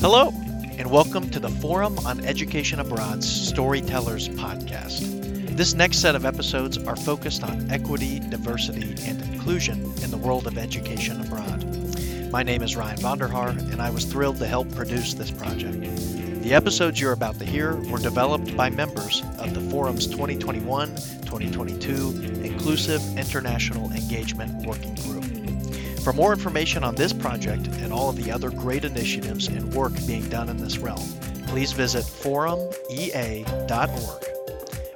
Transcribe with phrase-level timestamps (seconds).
[0.00, 0.28] Hello,
[0.78, 5.56] and welcome to the Forum on Education Abroad's Storytellers podcast.
[5.56, 10.46] This next set of episodes are focused on equity, diversity, and inclusion in the world
[10.46, 12.30] of education abroad.
[12.30, 15.80] My name is Ryan Vonderhaar, and I was thrilled to help produce this project.
[16.44, 22.40] The episodes you're about to hear were developed by members of the Forum's 2021 2022
[22.44, 25.17] Inclusive International Engagement Working Group.
[26.08, 29.92] For more information on this project and all of the other great initiatives and work
[30.06, 31.06] being done in this realm,
[31.48, 32.64] please visit forumea.org.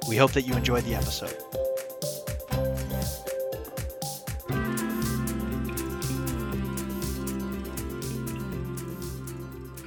[0.09, 1.37] We hope that you enjoyed the episode.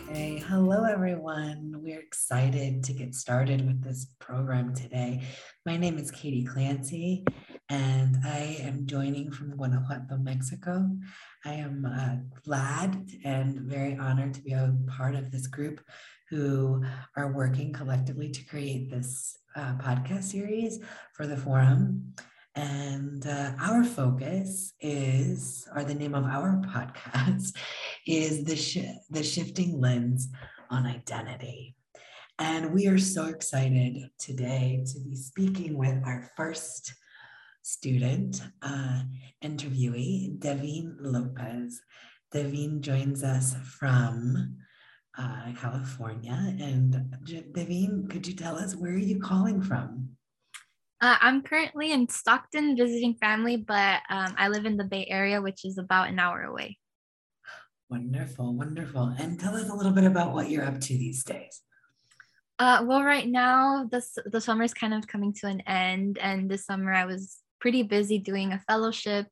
[0.09, 1.75] Okay, hello everyone.
[1.83, 5.25] We're excited to get started with this program today.
[5.65, 7.25] My name is Katie Clancy,
[7.69, 10.89] and I am joining from Guanajuato, Mexico.
[11.45, 15.81] I am uh, glad and very honored to be a part of this group
[16.31, 16.85] who
[17.17, 20.79] are working collectively to create this uh, podcast series
[21.15, 22.15] for the forum.
[22.55, 27.57] And uh, our focus is, or the name of our podcast
[28.07, 30.29] is the, sh- the shifting lens
[30.71, 31.75] on identity.
[32.39, 36.95] And we are so excited today to be speaking with our first
[37.67, 39.03] student, uh,
[39.43, 41.81] interviewee, Devine Lopez.
[42.31, 44.57] Devine joins us from
[45.19, 46.55] uh, California.
[46.61, 50.11] And Devine, could you tell us where are you calling from?
[51.01, 55.43] Uh, I'm currently in Stockton visiting family, but um, I live in the Bay Area,
[55.43, 56.79] which is about an hour away.
[57.91, 59.13] Wonderful, wonderful.
[59.19, 61.63] And tell us a little bit about what you're up to these days.
[62.61, 66.51] Uh, well, right now the the summer is kind of coming to an end, and
[66.51, 69.27] this summer I was pretty busy doing a fellowship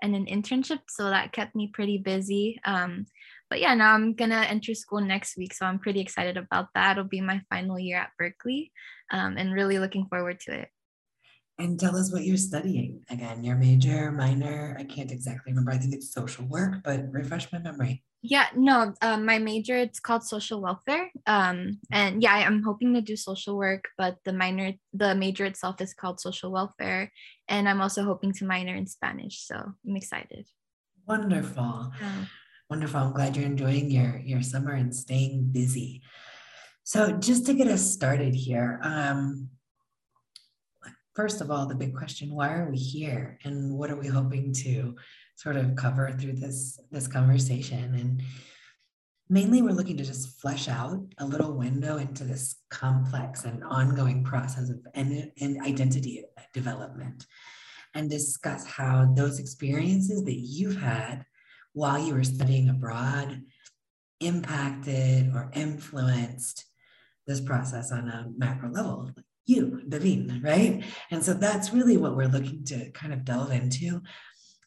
[0.00, 2.60] and an internship, so that kept me pretty busy.
[2.64, 3.04] Um,
[3.50, 6.92] but yeah, now I'm gonna enter school next week, so I'm pretty excited about that.
[6.92, 8.70] It'll be my final year at Berkeley,
[9.10, 10.68] um, and really looking forward to it.
[11.58, 13.42] And tell us what you're studying again.
[13.42, 14.76] Your major, minor.
[14.78, 15.72] I can't exactly remember.
[15.72, 18.04] I think it's social work, but refresh my memory.
[18.22, 21.10] Yeah, no, um, my major it's called social welfare.
[21.26, 25.80] Um, and yeah, I'm hoping to do social work, but the minor, the major itself
[25.80, 27.10] is called social welfare,
[27.48, 29.46] and I'm also hoping to minor in Spanish.
[29.46, 30.46] So I'm excited.
[31.06, 32.24] Wonderful, yeah.
[32.68, 33.00] wonderful.
[33.00, 36.02] I'm glad you're enjoying your your summer and staying busy.
[36.84, 39.48] So just to get us started here, um,
[41.14, 44.52] first of all, the big question: Why are we here, and what are we hoping
[44.64, 44.96] to
[45.40, 47.94] sort of cover through this this conversation.
[47.94, 48.22] And
[49.30, 54.22] mainly we're looking to just flesh out a little window into this complex and ongoing
[54.22, 57.26] process of and, and identity development
[57.94, 61.24] and discuss how those experiences that you've had
[61.72, 63.40] while you were studying abroad
[64.20, 66.66] impacted or influenced
[67.26, 69.10] this process on a macro level
[69.50, 70.84] you Devine, right?
[71.10, 74.00] And so that's really what we're looking to kind of delve into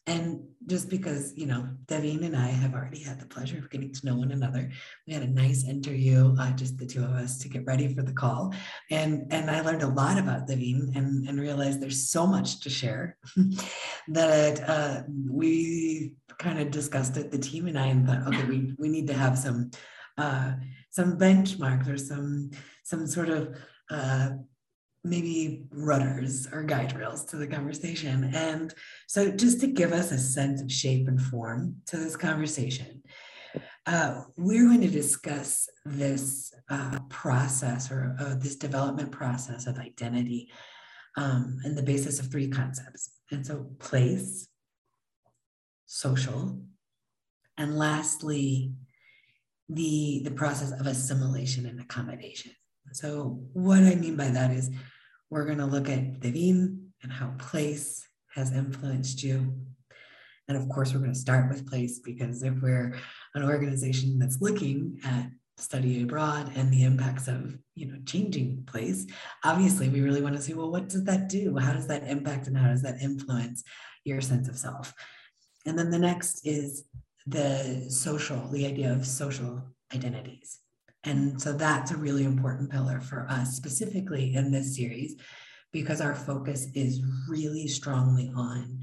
[0.06, 3.92] and just because, you know, Devine and I have already had the pleasure of getting
[3.92, 4.70] to know one another,
[5.06, 8.02] we had a nice interview, uh, just the two of us, to get ready for
[8.02, 8.54] the call.
[8.90, 12.70] And and I learned a lot about Devine and, and realized there's so much to
[12.70, 13.16] share
[14.08, 18.74] that uh, we kind of discussed it, the team and I, and thought, okay, we,
[18.78, 19.70] we need to have some
[20.18, 20.52] uh,
[20.90, 22.50] some benchmarks or some
[22.82, 23.56] some sort of
[23.90, 24.30] uh,
[25.04, 28.32] maybe rudders or guide rails to the conversation.
[28.34, 28.74] And
[29.06, 33.02] so, just to give us a sense of shape and form to this conversation,
[33.86, 40.50] uh, we're going to discuss this uh, process or uh, this development process of identity
[41.16, 43.10] um, and the basis of three concepts.
[43.30, 44.48] And so, place,
[45.86, 46.62] social,
[47.58, 48.72] and lastly,
[49.68, 52.52] the, the process of assimilation and accommodation.
[52.92, 54.70] So, what I mean by that is
[55.30, 59.54] we're going to look at Devine and how place has influenced you.
[60.48, 62.96] And of course, we're going to start with place because if we're
[63.34, 69.06] an organization that's looking at study abroad and the impacts of you know changing place
[69.44, 71.56] obviously we really want to see well what does that do?
[71.56, 73.62] How does that impact and how does that influence
[74.04, 74.92] your sense of self?
[75.64, 76.84] And then the next is
[77.26, 79.62] the social the idea of social
[79.94, 80.58] identities
[81.04, 85.16] and so that's a really important pillar for us, specifically in this series,
[85.72, 88.80] because our focus is really strongly on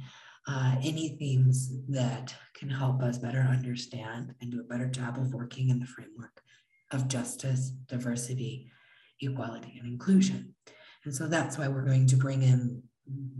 [0.47, 5.33] uh, any themes that can help us better understand and do a better job of
[5.33, 6.41] working in the framework
[6.91, 8.69] of justice, diversity,
[9.21, 10.53] equality, and inclusion.
[11.06, 12.83] And so that's why we're going to bring in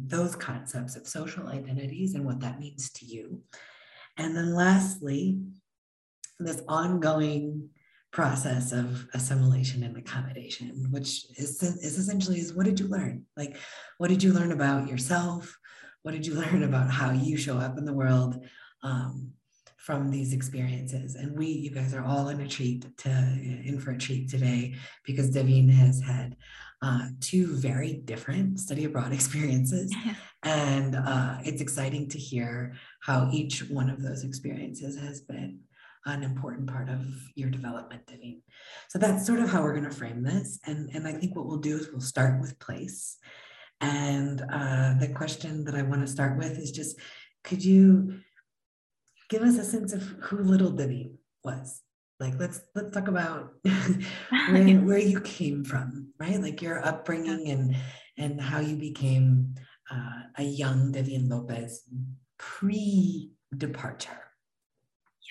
[0.07, 3.42] those concepts of social identities and what that means to you.
[4.18, 5.39] And then lastly,
[6.39, 7.69] this ongoing
[8.12, 13.25] process of assimilation and accommodation, which is, is essentially is what did you learn?
[13.38, 13.56] Like,
[13.98, 15.58] what did you learn about yourself?
[16.04, 18.44] What did you learn about how you show up in the world
[18.84, 19.31] um,
[19.78, 21.16] from these experiences?
[21.16, 24.75] And we, you guys are all in a treat to in for a treat today
[25.06, 26.36] because Devine has had
[26.81, 29.96] uh, two very different study abroad experiences.
[30.44, 35.60] and uh, it's exciting to hear how each one of those experiences has been
[36.06, 37.06] an important part of
[37.36, 38.42] your development, Devine.
[38.89, 40.59] So that's sort of how we're going to frame this.
[40.65, 43.18] And, and I think what we'll do is we'll start with place.
[43.80, 46.98] And uh, the question that I want to start with is just
[47.44, 48.19] could you
[49.30, 51.81] give us a sense of who little Devine was?
[52.19, 53.54] Like let's let's talk about
[54.30, 56.39] where, where you came from, right?
[56.39, 57.75] Like your upbringing and
[58.18, 59.56] and how you became
[59.89, 61.81] uh, a young Vivian Lopez
[62.38, 64.31] pre-departure.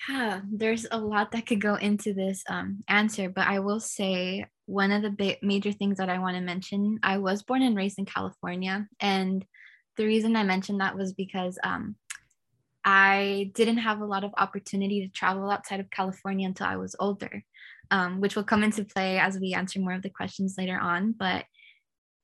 [0.09, 4.45] Yeah, there's a lot that could go into this um, answer, but I will say
[4.65, 6.99] one of the major things that I want to mention.
[7.03, 9.45] I was born and raised in California, and
[9.97, 11.95] the reason I mentioned that was because um,
[12.83, 16.95] I didn't have a lot of opportunity to travel outside of California until I was
[16.99, 17.43] older,
[17.91, 21.11] um, which will come into play as we answer more of the questions later on.
[21.11, 21.45] But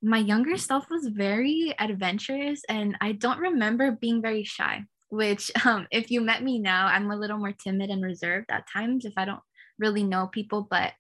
[0.02, 4.86] my younger self was very adventurous, and I don't remember being very shy.
[5.10, 8.70] Which, um, if you met me now, I'm a little more timid and reserved at
[8.72, 9.42] times if I don't
[9.80, 10.68] really know people.
[10.70, 10.94] But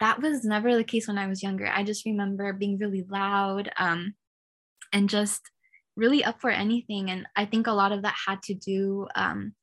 [0.00, 1.66] that was never the case when I was younger.
[1.66, 4.14] I just remember being really loud um,
[4.92, 5.42] and just
[5.96, 7.10] really up for anything.
[7.10, 9.54] And I think a lot of that had to do um,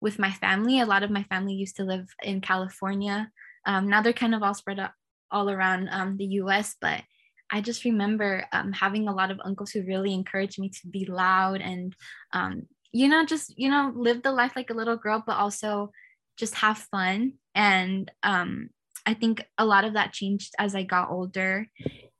[0.00, 0.80] with my family.
[0.80, 3.30] A lot of my family used to live in California.
[3.64, 4.90] Um, now they're kind of all spread out
[5.30, 7.02] all around um, the US, but
[7.50, 11.06] I just remember um, having a lot of uncles who really encouraged me to be
[11.06, 11.94] loud and,
[12.32, 15.92] um, you know, just, you know, live the life like a little girl, but also
[16.38, 17.34] just have fun.
[17.54, 18.70] And um,
[19.04, 21.66] I think a lot of that changed as I got older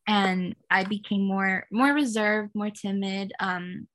[0.06, 3.32] and I became more more reserved, more timid.
[3.38, 3.86] Um,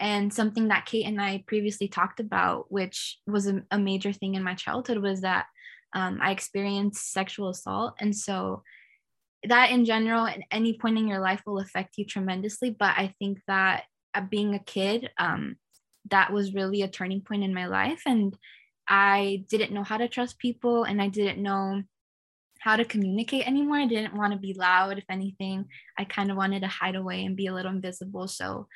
[0.00, 4.34] and something that Kate and I previously talked about, which was a, a major thing
[4.34, 5.46] in my childhood, was that
[5.94, 8.64] um, I experienced sexual assault, and so
[9.44, 12.70] that in general, at any point in your life, will affect you tremendously.
[12.76, 13.84] But I think that
[14.14, 15.56] uh, being a kid, um,
[16.12, 18.36] that was really a turning point in my life, and
[18.88, 21.82] I didn't know how to trust people, and I didn't know
[22.62, 23.78] how to communicate anymore.
[23.78, 24.96] I didn't want to be loud.
[24.96, 25.66] If anything,
[25.98, 28.28] I kind of wanted to hide away and be a little invisible.
[28.28, 28.68] So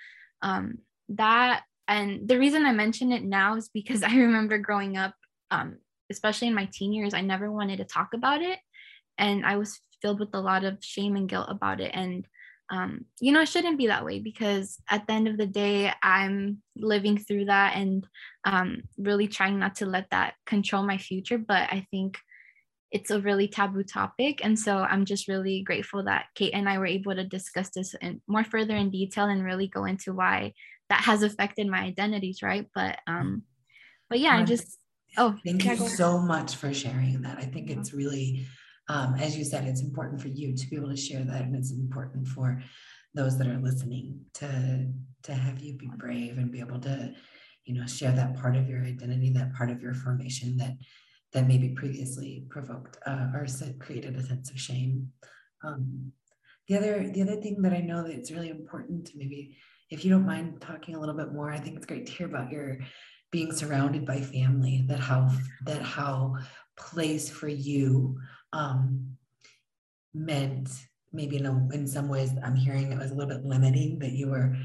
[0.43, 0.79] um,
[1.11, 5.15] that, and the reason I mention it now is because I remember growing up,
[5.53, 5.77] um,
[6.11, 8.59] especially in my teen years, I never wanted to talk about it.
[9.19, 11.93] And I was filled with a lot of shame and guilt about it.
[11.95, 12.27] And
[12.71, 15.93] um, you know, it shouldn't be that way because at the end of the day,
[16.03, 18.07] I'm living through that and
[18.45, 21.39] um, really trying not to let that control my future.
[21.39, 22.19] But I think
[22.91, 24.45] it's a really taboo topic.
[24.45, 27.95] And so I'm just really grateful that Kate and I were able to discuss this
[27.95, 30.55] in more further in detail and really go into why
[30.89, 32.67] that has affected my identities, right?
[32.75, 33.43] But um,
[34.09, 34.79] but yeah, I just
[35.19, 37.39] oh thank you so much for sharing that.
[37.39, 38.47] I think it's really
[38.89, 41.57] um, as you said, it's important for you to be able to share that, and
[41.57, 42.63] it's important for
[43.15, 44.89] those that are listening to
[45.23, 47.13] to have you be brave and be able to,
[47.65, 50.77] you know, share that part of your identity, that part of your formation that
[51.33, 53.47] that maybe previously provoked uh, or
[53.81, 55.11] created a sense of shame.
[55.65, 56.13] Um,
[56.69, 59.57] the other the other thing that I know that it's really important to maybe,
[59.91, 62.27] if you don't mind talking a little bit more, I think it's great to hear
[62.27, 62.79] about your
[63.33, 64.85] being surrounded by family.
[64.87, 65.31] That how
[65.65, 66.37] that how
[66.77, 68.19] place for you
[68.53, 69.17] um,
[70.15, 70.69] meant
[71.13, 74.13] maybe in a, in some ways I'm hearing it was a little bit limiting that
[74.13, 74.57] you were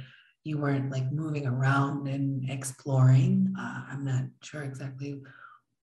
[0.43, 3.53] you weren't like moving around and exploring.
[3.57, 5.21] Uh, I'm not sure exactly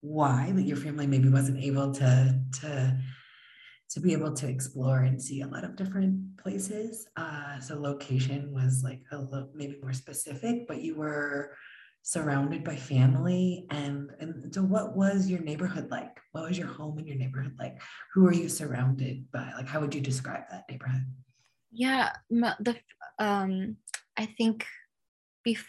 [0.01, 2.99] why that your family maybe wasn't able to to
[3.91, 7.07] to be able to explore and see a lot of different places.
[7.17, 11.57] Uh, so location was like a little maybe more specific, but you were
[12.03, 16.19] surrounded by family and and so what was your neighborhood like?
[16.33, 17.81] What was your home and your neighborhood like?
[18.15, 19.53] Who are you surrounded by?
[19.57, 21.05] Like how would you describe that neighborhood?
[21.71, 22.77] Yeah the
[23.19, 23.77] um
[24.17, 24.65] i think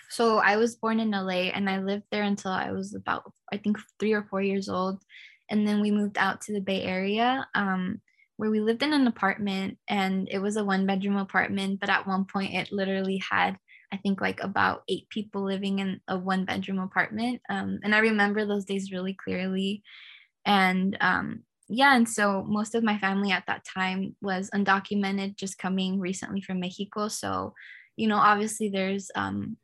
[0.09, 3.57] so I was born in LA and I lived there until I was about I
[3.57, 5.01] think three or four years old,
[5.49, 8.01] and then we moved out to the Bay Area, um,
[8.37, 12.07] where we lived in an apartment and it was a one bedroom apartment, but at
[12.07, 13.57] one point it literally had
[13.91, 17.99] I think like about eight people living in a one bedroom apartment, um, and I
[17.99, 19.83] remember those days really clearly,
[20.45, 25.57] and um, yeah, and so most of my family at that time was undocumented, just
[25.57, 27.53] coming recently from Mexico, so
[27.95, 29.57] you know obviously there's um,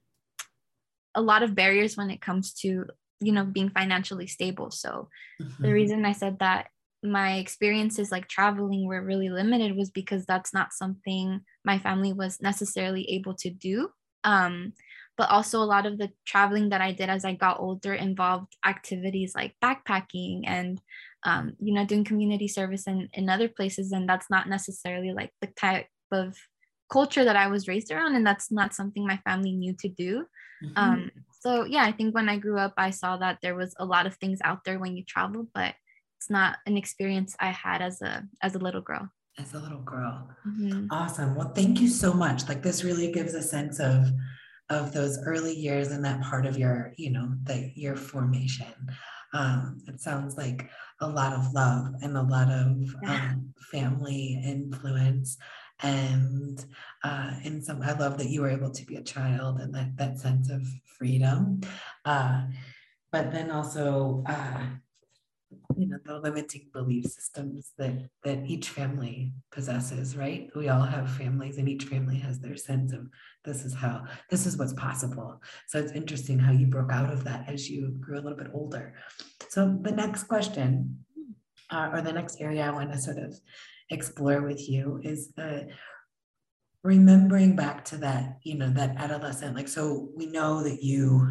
[1.14, 2.86] a lot of barriers when it comes to
[3.22, 5.08] you know being financially stable so
[5.42, 5.64] mm-hmm.
[5.64, 6.68] the reason i said that
[7.06, 12.42] my experiences like traveling were really limited was because that's not something my family was
[12.42, 13.90] necessarily able to do.
[14.26, 14.74] Um,
[15.18, 18.56] but also a lot of the traveling that I did as I got older involved
[18.66, 20.82] activities like backpacking and
[21.24, 25.32] um, you know doing community service in, in other places and that's not necessarily like
[25.42, 26.36] the type of
[26.92, 30.26] culture that I was raised around and that's not something my family knew to do.
[30.64, 30.78] Mm-hmm.
[30.78, 33.86] Um, so yeah, I think when I grew up I saw that there was a
[33.86, 35.76] lot of things out there when you travel, but
[36.18, 39.82] it's not an experience I had as a as a little girl as a little
[39.82, 40.30] girl.
[40.48, 40.88] Mm-hmm.
[40.92, 41.36] Awesome.
[41.36, 42.48] Well, thank you so much.
[42.48, 44.08] Like this really gives a sense of
[44.70, 48.74] of those early years and that part of your, you know, the your formation.
[49.34, 50.70] Um, it sounds like
[51.02, 53.32] a lot of love and a lot of yeah.
[53.34, 55.38] um, family influence
[55.84, 56.64] and
[57.04, 59.98] uh, and some I love that you were able to be a child and that
[59.98, 60.62] that sense of
[60.98, 61.62] freedom.
[62.06, 62.46] Uh,
[63.12, 64.66] but then also uh,
[65.76, 67.94] you know the limiting belief systems that
[68.24, 70.50] that each family possesses right?
[70.56, 73.08] We all have families and each family has their sense of
[73.44, 75.42] this is how this is what's possible.
[75.68, 78.52] So it's interesting how you broke out of that as you grew a little bit
[78.54, 78.96] older.
[79.50, 81.06] So the next question
[81.72, 83.40] uh, or the next area i want to sort of
[83.90, 85.68] explore with you is the
[86.84, 91.28] remembering back to that you know that adolescent like so we know that you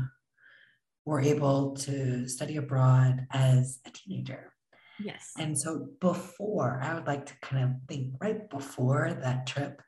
[1.05, 4.53] were able to study abroad as a teenager.
[4.99, 5.33] Yes.
[5.39, 9.83] And so before, I would like to kind of think right before that trip,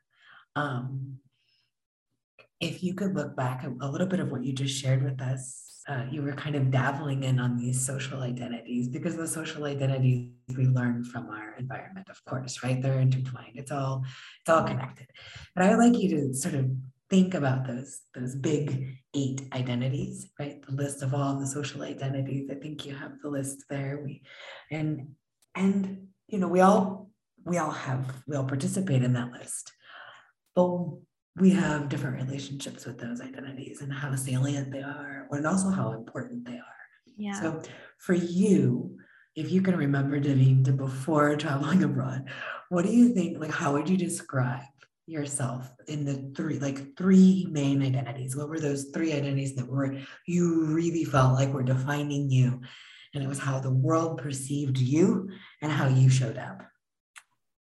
[0.55, 1.17] um,
[2.59, 5.21] if you could look back at a little bit of what you just shared with
[5.21, 9.63] us, uh, you were kind of dabbling in on these social identities because the social
[9.63, 12.81] identities we learn from our environment, of course, right?
[12.81, 13.55] They're intertwined.
[13.55, 14.03] It's all
[14.41, 15.07] it's all connected.
[15.55, 16.69] But I would like you to sort of
[17.09, 20.61] think about those those big eight identities right?
[20.65, 22.49] The list of all the social identities.
[22.51, 24.01] I think you have the list there.
[24.03, 24.23] We
[24.71, 25.15] and
[25.55, 27.09] and you know we all
[27.45, 29.71] we all have we all participate in that list.
[30.55, 30.77] But
[31.35, 35.91] we have different relationships with those identities and how salient they are and also how
[35.91, 36.63] important they are.
[37.15, 37.39] Yeah.
[37.39, 37.61] So
[37.99, 38.97] for you
[39.37, 42.27] if you can remember Devine to before traveling abroad,
[42.69, 43.39] what do you think?
[43.39, 44.63] Like, how would you describe
[45.07, 48.35] yourself in the three like three main identities.
[48.35, 49.97] What were those three identities that were
[50.27, 52.61] you really felt like were defining you?
[53.13, 55.29] And it was how the world perceived you
[55.61, 56.61] and how you showed up.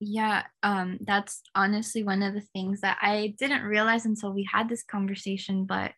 [0.01, 4.69] Yeah um that's honestly one of the things that i didn't realize until we had
[4.69, 5.91] this conversation but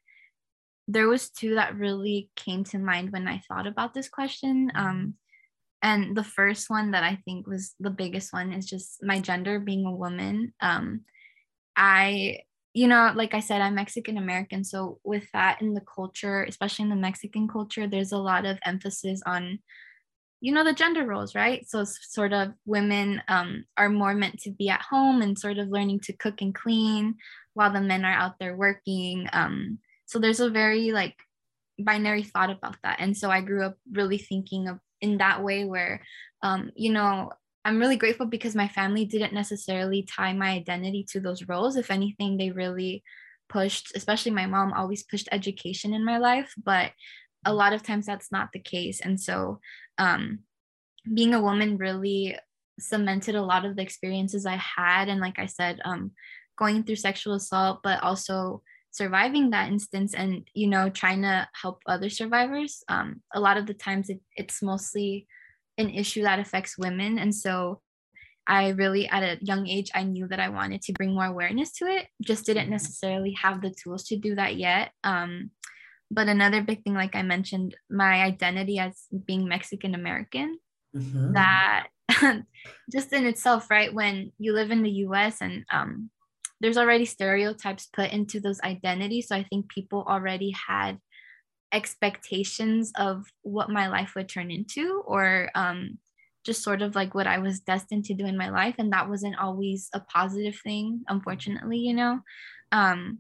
[0.88, 5.14] there was two that really came to mind when i thought about this question um
[5.84, 9.60] and the first one that i think was the biggest one is just my gender
[9.60, 11.02] being a woman um
[11.76, 12.40] I,
[12.74, 14.64] you know, like I said, I'm Mexican American.
[14.64, 18.60] So, with that in the culture, especially in the Mexican culture, there's a lot of
[18.66, 19.60] emphasis on,
[20.42, 21.68] you know, the gender roles, right?
[21.70, 25.70] So, sort of women um, are more meant to be at home and sort of
[25.70, 27.16] learning to cook and clean
[27.54, 29.28] while the men are out there working.
[29.34, 31.16] Um, so, there's a very like
[31.80, 32.98] binary thought about that.
[33.00, 36.02] And so, I grew up really thinking of in that way where,
[36.44, 37.32] um, you know,
[37.64, 41.76] I'm really grateful because my family didn't necessarily tie my identity to those roles.
[41.76, 43.04] If anything, they really
[43.50, 46.92] pushed, especially my mom always pushed education in my life, but
[47.46, 49.02] a lot of times that's not the case.
[49.02, 49.60] And so
[49.98, 50.40] um,
[51.14, 52.38] being a woman really
[52.80, 55.10] cemented a lot of the experiences I had.
[55.10, 56.12] And like I said, um,
[56.58, 61.82] going through sexual assault, but also surviving that instance and, you know, trying to help
[61.88, 62.84] other survivors.
[62.88, 65.28] Um, a lot of the times it, it's mostly
[65.82, 67.20] an issue that affects women.
[67.20, 67.82] And so
[68.48, 71.72] I really, at a young age, I knew that I wanted to bring more awareness
[71.74, 72.72] to it, just didn't mm-hmm.
[72.72, 74.92] necessarily have the tools to do that yet.
[75.04, 75.52] Um,
[76.10, 80.58] but another big thing, like I mentioned, my identity as being Mexican American,
[80.96, 81.34] mm-hmm.
[81.34, 81.88] that
[82.92, 83.94] just in itself, right?
[83.94, 86.10] When you live in the US and um,
[86.60, 89.28] there's already stereotypes put into those identities.
[89.28, 91.00] So I think people already had
[91.74, 95.98] expectations of what my life would turn into or um,
[96.46, 98.76] just sort of like what I was destined to do in my life.
[98.78, 102.20] And that wasn't always a positive thing, unfortunately, you know.
[102.72, 103.20] Um,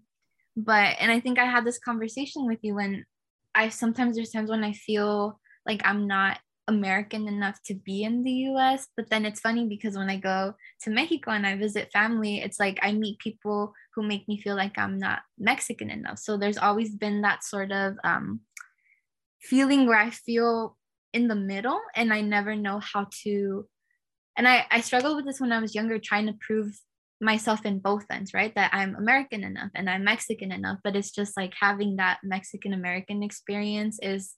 [0.57, 3.05] but, and I think I had this conversation with you when
[3.53, 6.39] I sometimes there's times when I feel like I'm not
[6.71, 8.87] American enough to be in the US.
[8.95, 12.59] But then it's funny because when I go to Mexico and I visit family, it's
[12.59, 16.19] like I meet people who make me feel like I'm not Mexican enough.
[16.19, 18.41] So there's always been that sort of um,
[19.41, 20.77] feeling where I feel
[21.13, 23.67] in the middle and I never know how to.
[24.37, 26.73] And I, I struggled with this when I was younger, trying to prove
[27.19, 28.53] myself in both ends, right?
[28.55, 30.79] That I'm American enough and I'm Mexican enough.
[30.83, 34.35] But it's just like having that Mexican American experience is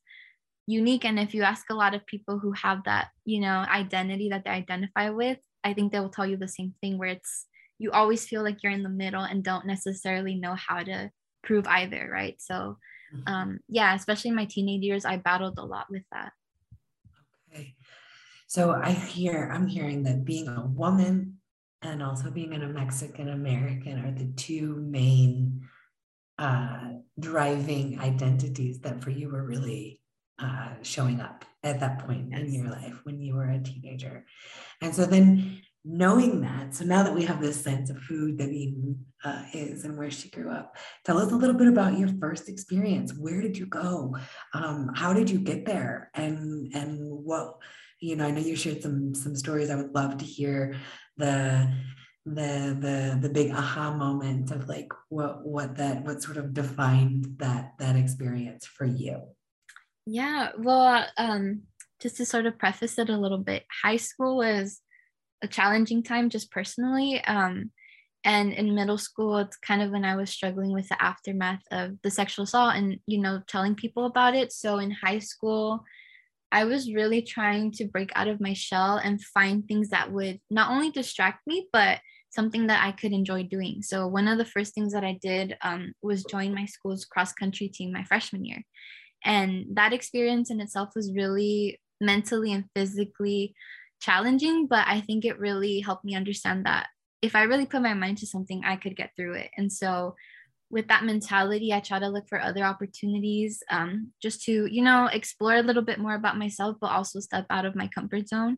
[0.66, 4.30] unique and if you ask a lot of people who have that you know identity
[4.30, 7.48] that they identify with i think they will tell you the same thing where it's
[7.80, 11.12] you always feel like you're in the middle and don't necessarily know how to
[11.44, 12.36] prove either right?
[12.40, 12.78] So
[13.14, 13.22] mm-hmm.
[13.28, 16.32] um yeah especially in my teenage years i battled a lot with that.
[17.52, 17.76] Okay.
[18.48, 21.40] So i hear i'm hearing that being a woman
[21.82, 25.68] and also being a mexican american are the two main
[26.40, 26.90] uh,
[27.20, 30.00] driving identities that for you were really
[30.40, 32.42] uh, showing up at that point yes.
[32.42, 34.26] in your life when you were a teenager.
[34.82, 39.06] And so then knowing that, so now that we have this sense of who Devin
[39.24, 40.76] uh, is and where she grew up,
[41.06, 43.14] tell us a little bit about your first experience.
[43.14, 44.16] Where did you go?
[44.54, 46.10] Um, how did you get there?
[46.14, 47.58] And and what
[48.00, 49.70] you know, I know you shared some some stories.
[49.70, 50.76] I would love to hear
[51.18, 51.74] the
[52.26, 57.28] the the the big aha moment of like what what that what sort of defined
[57.38, 59.22] that that experience for you
[60.06, 61.62] yeah well um
[62.02, 64.82] just to sort of preface it a little bit high school was
[65.42, 67.72] a challenging time just personally um
[68.26, 71.92] and in middle school it's kind of when i was struggling with the aftermath of
[72.04, 75.84] the sexual assault and you know telling people about it so in high school
[76.54, 80.40] I was really trying to break out of my shell and find things that would
[80.52, 83.82] not only distract me, but something that I could enjoy doing.
[83.82, 87.34] So one of the first things that I did um, was join my school's cross
[87.34, 88.62] country team my freshman year.
[89.24, 93.56] And that experience in itself was really mentally and physically
[94.02, 96.88] challenging, but I think it really helped me understand that
[97.22, 99.52] if I really put my mind to something, I could get through it.
[99.56, 100.16] And so
[100.70, 105.06] with that mentality, I try to look for other opportunities um, just to, you know,
[105.06, 108.58] explore a little bit more about myself, but also step out of my comfort zone.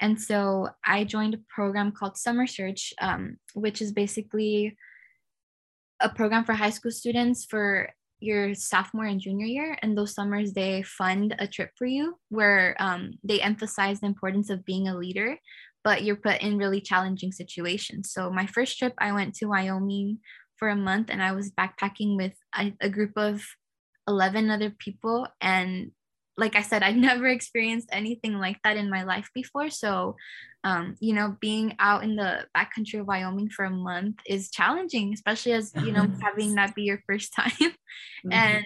[0.00, 4.76] And so I joined a program called Summer Search, um, which is basically
[6.00, 7.88] a program for high school students for
[8.20, 9.78] your sophomore and junior year.
[9.82, 14.50] And those summers, they fund a trip for you where um, they emphasize the importance
[14.50, 15.36] of being a leader,
[15.82, 18.12] but you're put in really challenging situations.
[18.12, 20.18] So, my first trip, I went to Wyoming
[20.56, 23.44] for a month and I was backpacking with a, a group of
[24.08, 25.26] 11 other people.
[25.40, 25.90] And
[26.36, 29.70] like I said, I'd never experienced anything like that in my life before.
[29.70, 30.16] So,
[30.64, 35.12] um, you know, being out in the backcountry of Wyoming for a month is challenging,
[35.12, 37.50] especially as, you know, having that be your first time.
[37.50, 38.32] Mm-hmm.
[38.32, 38.64] And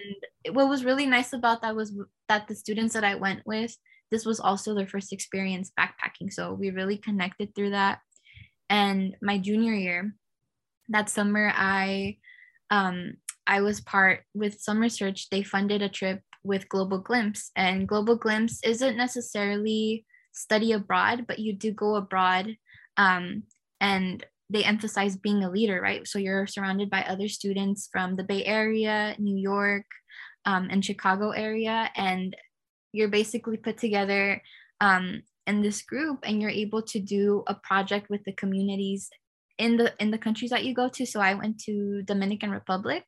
[0.51, 1.93] what was really nice about that was
[2.29, 3.77] that the students that I went with,
[4.11, 6.33] this was also their first experience backpacking.
[6.33, 7.99] So we really connected through that.
[8.71, 10.15] And my junior year,
[10.91, 12.19] that summer, I,
[12.71, 13.15] um,
[13.47, 15.31] I was part with Summer Search.
[15.31, 17.53] They funded a trip with Global Glimpse.
[17.55, 22.57] And Global Glimpse isn't necessarily study abroad, but you do go abroad
[22.97, 23.45] um,
[23.81, 26.07] and they emphasize being a leader, right?
[26.09, 29.85] So you're surrounded by other students from the Bay Area, New York,
[30.47, 32.35] um, and Chicago area, and
[32.93, 34.41] you're basically put together
[34.81, 39.11] um, in this group, and you're able to do a project with the communities
[39.59, 41.05] in the in the countries that you go to.
[41.05, 43.05] So I went to Dominican Republic,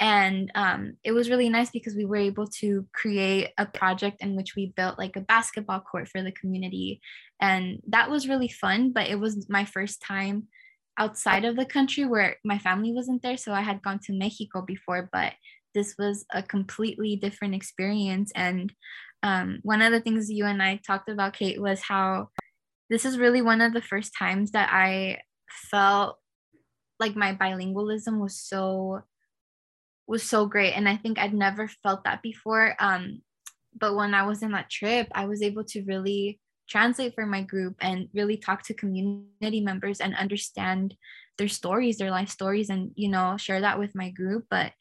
[0.00, 4.34] and um, it was really nice because we were able to create a project in
[4.34, 7.02] which we built like a basketball court for the community.
[7.38, 10.48] And that was really fun but it was my first time
[10.98, 13.36] outside of the country where my family wasn't there.
[13.36, 15.34] So i had gone to mexico before but
[15.74, 18.32] this was a completely different experience.
[18.34, 18.72] And
[19.22, 22.30] um, one of the things you and i talked about kate was how
[22.88, 25.18] this is really one of the first times that i
[25.70, 26.16] felt
[26.98, 29.02] like my bilingualism was so
[30.10, 30.72] was so great.
[30.72, 32.74] And I think I'd never felt that before.
[32.80, 33.22] Um,
[33.78, 37.42] but when I was in that trip, I was able to really translate for my
[37.42, 40.96] group and really talk to community members and understand
[41.38, 44.46] their stories, their life stories, and you know, share that with my group.
[44.50, 44.72] But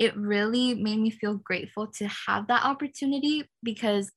[0.00, 4.10] it really made me feel grateful to have that opportunity because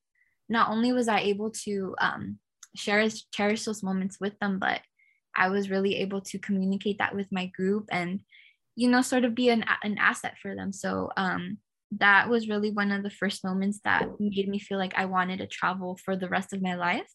[0.49, 2.39] not only was I able to um,
[2.75, 4.81] share cherish those moments with them, but
[5.35, 8.21] I was really able to communicate that with my group and
[8.75, 10.71] you know sort of be an, an asset for them.
[10.71, 11.57] So um
[11.97, 15.39] that was really one of the first moments that made me feel like I wanted
[15.39, 17.09] to travel for the rest of my life.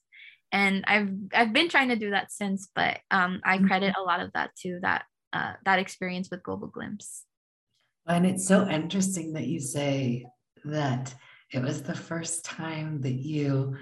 [0.52, 3.66] And I've I've been trying to do that since but um I mm-hmm.
[3.66, 7.24] credit a lot of that to that uh, that experience with Global Glimpse.
[8.06, 10.26] And it's so interesting that you say
[10.64, 11.14] that
[11.52, 13.76] it was the first time that you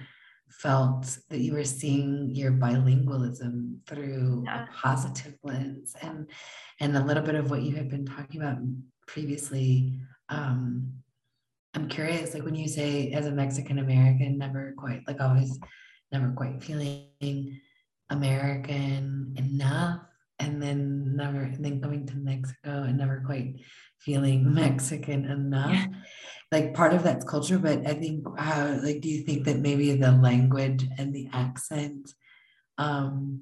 [0.51, 4.65] felt that you were seeing your bilingualism through yeah.
[4.65, 6.29] a positive lens and
[6.81, 8.59] and a little bit of what you had been talking about
[9.07, 10.93] previously um
[11.75, 15.59] i'm curious like when you say as a mexican american never quite like always
[16.13, 17.61] never quite feeling
[18.11, 20.01] american enough
[20.39, 23.57] and then never and then coming to Mexico and never quite
[23.99, 25.73] feeling Mexican enough.
[25.73, 25.87] Yeah.
[26.51, 29.95] Like part of that's culture, but I think uh, like do you think that maybe
[29.95, 32.15] the language and the accent
[32.79, 33.41] um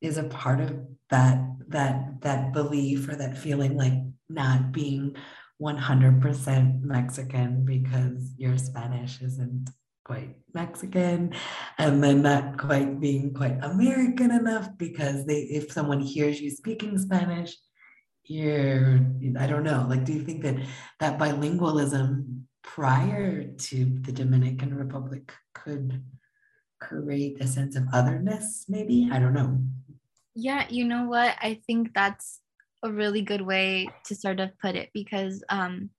[0.00, 0.76] is a part of
[1.10, 3.94] that that that belief or that feeling like
[4.28, 5.14] not being
[5.60, 9.68] 100% Mexican because your Spanish isn't
[10.04, 11.34] quite Mexican
[11.78, 16.98] and then not quite being quite American enough because they if someone hears you speaking
[16.98, 17.56] Spanish
[18.30, 19.00] you're
[19.38, 20.56] I don't know like do you think that
[21.00, 26.02] that bilingualism prior to the Dominican Republic could
[26.80, 29.58] create a sense of otherness maybe I don't know
[30.34, 32.40] yeah you know what I think that's
[32.84, 35.90] a really good way to sort of put it because um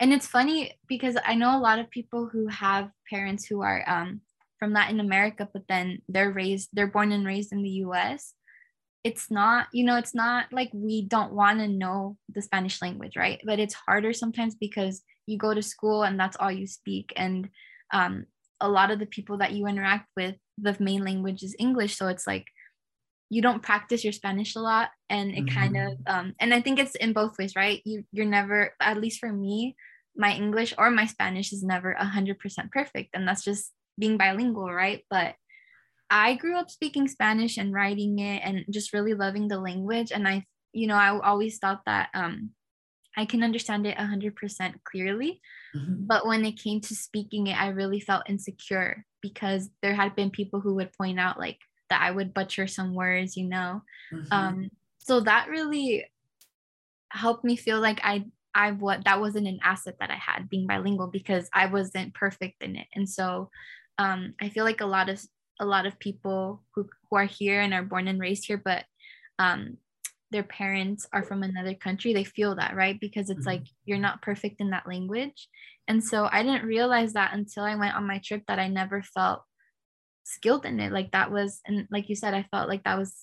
[0.00, 3.84] and it's funny because I know a lot of people who have parents who are
[3.86, 4.20] um,
[4.58, 8.34] from Latin America, but then they're raised, they're born and raised in the US.
[9.04, 13.16] It's not, you know, it's not like we don't want to know the Spanish language,
[13.16, 13.40] right?
[13.44, 17.12] But it's harder sometimes because you go to school and that's all you speak.
[17.16, 17.48] And
[17.92, 18.26] um,
[18.60, 21.96] a lot of the people that you interact with, the main language is English.
[21.96, 22.46] So it's like
[23.28, 24.90] you don't practice your Spanish a lot.
[25.08, 25.58] And it mm-hmm.
[25.58, 27.80] kind of, um, and I think it's in both ways, right?
[27.84, 29.74] You, you're never, at least for me,
[30.14, 32.36] my English or my Spanish is never 100%
[32.70, 33.10] perfect.
[33.14, 35.04] And that's just being bilingual, right?
[35.10, 35.34] But
[36.12, 40.12] I grew up speaking Spanish and writing it and just really loving the language.
[40.12, 40.44] And I,
[40.74, 42.50] you know, I always thought that um,
[43.16, 45.40] I can understand it 100% clearly.
[45.74, 46.04] Mm-hmm.
[46.04, 50.28] But when it came to speaking it, I really felt insecure because there had been
[50.28, 53.80] people who would point out like that I would butcher some words, you know.
[54.12, 54.32] Mm-hmm.
[54.32, 56.04] Um, so that really
[57.08, 60.66] helped me feel like I I what that wasn't an asset that I had being
[60.66, 62.86] bilingual because I wasn't perfect in it.
[62.94, 63.48] And so
[63.96, 65.22] um, I feel like a lot of
[65.62, 68.84] a lot of people who, who are here and are born and raised here, but
[69.38, 69.78] um,
[70.30, 72.98] their parents are from another country, they feel that, right?
[73.00, 73.48] Because it's mm-hmm.
[73.48, 75.48] like you're not perfect in that language.
[75.88, 79.02] And so I didn't realize that until I went on my trip that I never
[79.02, 79.42] felt
[80.24, 80.92] skilled in it.
[80.92, 83.14] Like that was, and like you said, I felt like that was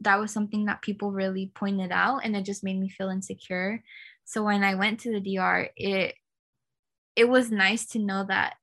[0.00, 3.82] that was something that people really pointed out and it just made me feel insecure
[4.28, 6.14] so when I went to the DR, it
[7.16, 8.56] it was nice to know that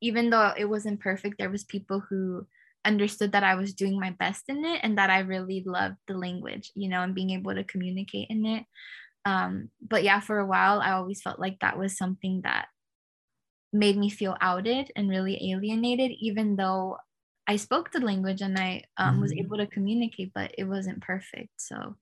[0.00, 2.46] even though it wasn't perfect, there was people who
[2.84, 6.14] understood that I was doing my best in it and that I really loved the
[6.14, 8.64] language, you know, and being able to communicate in it.
[9.24, 12.68] Um, but yeah, for a while, I always felt like that was something that
[13.72, 16.96] made me feel outed and really alienated, even though
[17.46, 19.20] I spoke the language and I um, mm-hmm.
[19.22, 21.50] was able to communicate, but it wasn't perfect.
[21.58, 21.96] So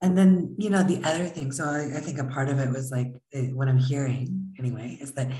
[0.00, 2.70] and then you know the other thing so I, I, think a part of it
[2.70, 3.12] was like
[3.52, 5.30] what i'm hearing anyway is that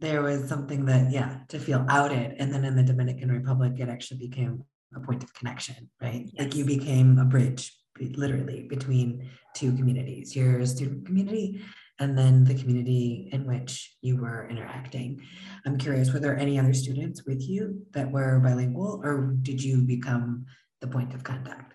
[0.00, 3.88] there was something that yeah to feel outed and then in the dominican republic it
[3.88, 6.34] actually became a point of connection right yes.
[6.38, 7.72] like you became a bridge
[8.16, 11.60] literally between two communities your student community
[11.98, 15.20] and then the community in which you were interacting
[15.66, 19.82] i'm curious were there any other students with you that were bilingual or did you
[19.82, 20.46] become
[20.80, 21.74] the point of contact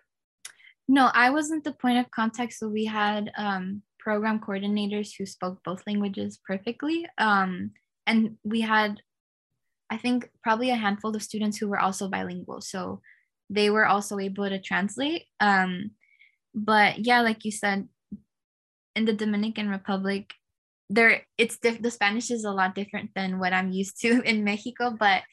[0.87, 2.53] no, I wasn't the point of contact.
[2.53, 7.07] So we had um, program coordinators who spoke both languages perfectly.
[7.17, 7.71] Um,
[8.07, 9.01] and we had,
[9.89, 12.61] I think, probably a handful of students who were also bilingual.
[12.61, 13.01] So
[13.49, 15.23] they were also able to translate.
[15.39, 15.91] Um,
[16.53, 17.87] but yeah, like you said,
[18.95, 20.33] in the Dominican Republic,
[20.89, 24.43] there it's diff- the Spanish is a lot different than what I'm used to in
[24.43, 25.23] Mexico, but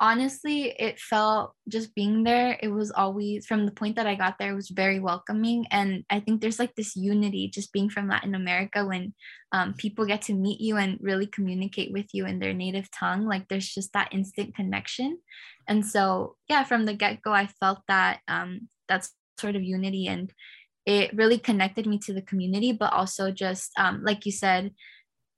[0.00, 4.38] honestly it felt just being there it was always from the point that i got
[4.38, 5.66] there it was very welcoming.
[5.70, 9.14] And i think there's like this unity just being from latin america when
[9.50, 13.26] um, people get to meet you and really communicate with you in their native tongue
[13.26, 15.18] like there's just that instant connection.
[15.66, 20.32] And so yeah from the get-go i felt that um, that's sort of unity and
[20.86, 24.72] it really connected me to the community but also just um, like you said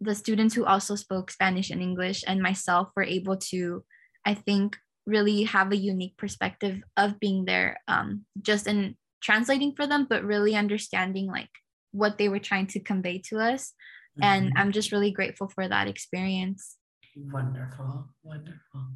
[0.01, 3.85] the students who also spoke spanish and english and myself were able to
[4.25, 9.87] I think really have a unique perspective of being there um, just in translating for
[9.87, 11.51] them, but really understanding like
[11.93, 13.73] what they were trying to convey to us.
[14.19, 14.25] Mm-hmm.
[14.25, 16.77] And I'm just really grateful for that experience.
[17.17, 18.87] Wonderful, wonderful.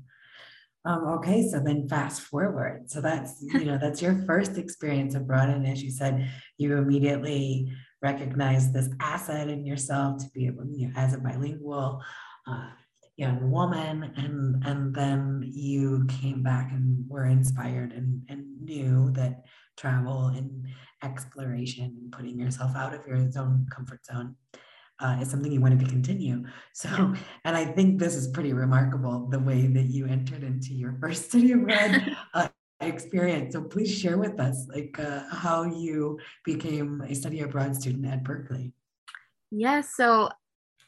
[0.87, 2.91] Um, okay, so then fast forward.
[2.91, 7.73] So that's you know that's your first experience abroad, and as you said, you immediately
[8.03, 12.03] recognize this asset in yourself to be able, you know, as a bilingual
[12.47, 12.69] uh,
[13.17, 19.45] young woman and and then you came back and were inspired and, and knew that
[19.77, 20.67] travel and
[21.03, 24.35] exploration and putting yourself out of your own comfort zone
[25.01, 26.45] uh, is something you wanted to continue.
[26.73, 26.89] So,
[27.45, 31.29] and I think this is pretty remarkable the way that you entered into your first
[31.29, 32.49] study abroad uh,
[32.81, 33.55] experience.
[33.55, 38.25] So please share with us like uh, how you became a study abroad student at
[38.25, 38.73] Berkeley.
[39.51, 40.31] Yeah, so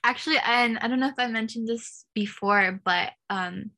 [0.06, 3.70] actually and I don't know if I mentioned this before, but um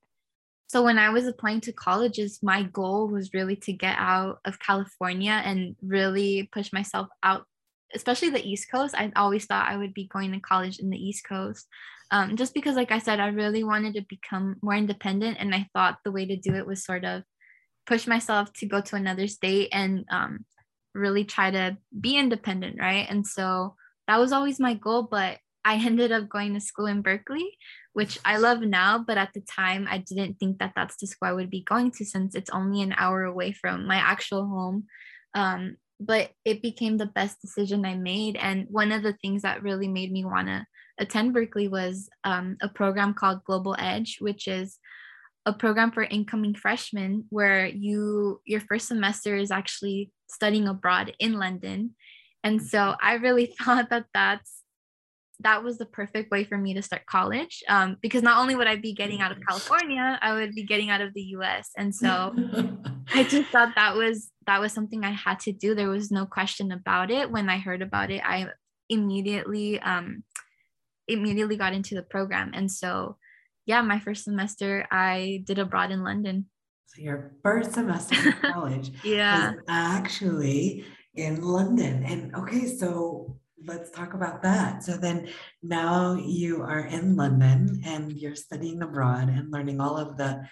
[0.69, 4.61] so when I was applying to colleges, my goal was really to get out of
[4.61, 7.47] California and really push myself out,
[7.95, 8.95] especially the East Coast.
[8.95, 11.67] I always thought I would be going to college in the East Coast.
[12.11, 15.39] Um, just because, like I said, I really wanted to become more independent.
[15.41, 17.23] And I thought the way to do it was sort of
[17.87, 20.45] push myself to go to another state and um,
[20.95, 23.07] really try to be independent, right?
[23.09, 23.75] And so
[24.07, 25.09] that was always my goal.
[25.11, 25.39] But
[25.69, 27.59] I ended up going to school in Berkeley,
[27.93, 29.05] which I love now.
[29.07, 31.91] But at the time, I didn't think that that's the school I would be going
[31.91, 34.87] to since it's only an hour away from my actual home.
[35.35, 38.37] Um, but it became the best decision I made.
[38.37, 40.65] And one of the things that really made me want to
[40.99, 44.79] attend Berkeley was um, a program called Global Edge, which is
[45.45, 51.35] a program for incoming freshmen where you your first semester is actually studying abroad in
[51.35, 51.95] London.
[52.43, 54.58] And so I really thought that that's
[55.41, 58.67] that was the perfect way for me to start college um, because not only would
[58.67, 61.71] I be getting out of California, I would be getting out of the U.S.
[61.77, 62.35] And so
[63.15, 65.75] I just thought that was that was something I had to do.
[65.75, 67.31] There was no question about it.
[67.31, 68.49] When I heard about it, I
[68.89, 70.25] immediately um,
[71.07, 72.51] immediately got into the program.
[72.55, 73.17] And so,
[73.65, 76.47] yeah, my first semester I did abroad in London.
[76.87, 82.03] So your first semester in college, yeah, actually in London.
[82.05, 84.83] And okay, so let's talk about that.
[84.83, 85.29] So then
[85.63, 90.47] now you are in London and you're studying abroad and learning all of the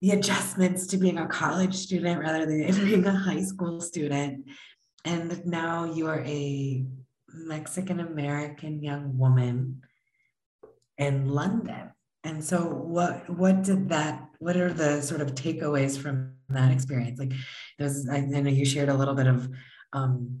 [0.00, 4.44] the adjustments to being a college student rather than being a high school student.
[5.06, 6.84] And now you are a
[7.32, 9.82] Mexican American young woman
[10.98, 11.90] in London.
[12.22, 17.18] And so what what did that what are the sort of takeaways from that experience?
[17.18, 17.32] Like
[17.78, 19.48] there's I, know you shared a little bit of
[19.92, 20.40] um,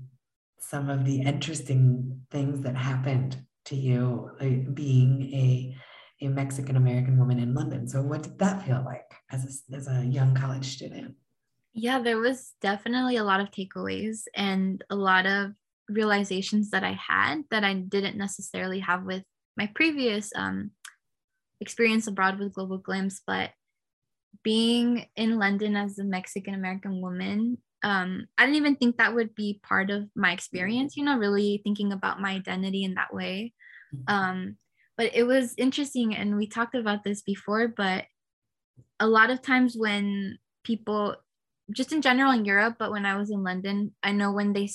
[0.74, 4.28] some of the interesting things that happened to you
[4.74, 5.76] being a
[6.20, 7.86] a Mexican American woman in London.
[7.86, 11.14] So what did that feel like as a, as a young college student?
[11.74, 15.52] Yeah, there was definitely a lot of takeaways and a lot of
[15.88, 19.22] realizations that I had that I didn't necessarily have with
[19.56, 20.72] my previous um,
[21.60, 23.20] experience abroad with Global Glimpse.
[23.24, 23.50] But
[24.42, 29.34] being in London as a Mexican American woman um, I didn't even think that would
[29.34, 33.52] be part of my experience, you know, really thinking about my identity in that way.
[33.94, 34.14] Mm-hmm.
[34.14, 34.56] Um,
[34.96, 38.06] but it was interesting, and we talked about this before, but
[38.98, 41.16] a lot of times when people,
[41.72, 44.70] just in general in Europe, but when I was in London, I know when they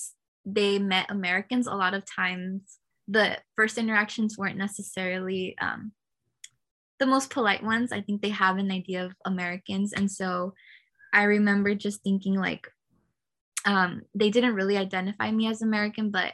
[0.45, 5.93] they met Americans, a lot of times the first interactions weren't necessarily um,
[6.99, 7.91] the most polite ones.
[7.91, 10.53] I think they have an idea of Americans, and so
[11.11, 12.67] I remember just thinking like,
[13.69, 16.33] um, they didn't really identify me as American, but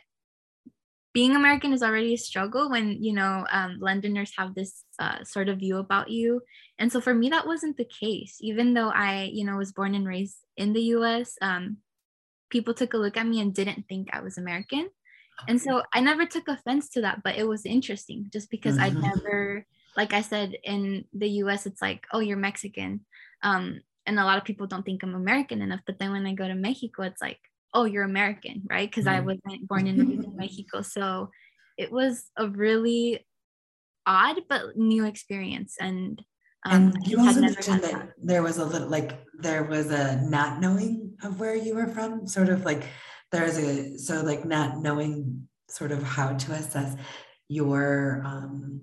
[1.14, 5.50] being American is already a struggle when you know um, Londoners have this uh, sort
[5.50, 6.42] of view about you,
[6.80, 8.38] and so for me that wasn't the case.
[8.40, 11.78] Even though I, you know, was born and raised in the U.S., um,
[12.50, 14.88] people took a look at me and didn't think I was American,
[15.46, 17.22] and so I never took offense to that.
[17.22, 19.04] But it was interesting just because mm-hmm.
[19.04, 19.66] I never,
[19.98, 21.66] like I said, in the U.S.
[21.66, 23.02] it's like, oh, you're Mexican.
[23.44, 25.82] Um, and a lot of people don't think I'm American enough.
[25.86, 27.40] But then when I go to Mexico, it's like,
[27.74, 28.90] oh, you're American, right?
[28.90, 30.82] Because I wasn't born and raised in Mexico.
[30.82, 31.30] So
[31.78, 33.26] it was a really
[34.06, 35.76] odd but new experience.
[35.80, 36.22] And
[36.68, 40.22] um, and you also mentioned that, that there was a little like there was a
[40.22, 42.84] not knowing of where you were from, sort of like
[43.32, 46.96] there's a so like not knowing sort of how to assess
[47.50, 48.82] your um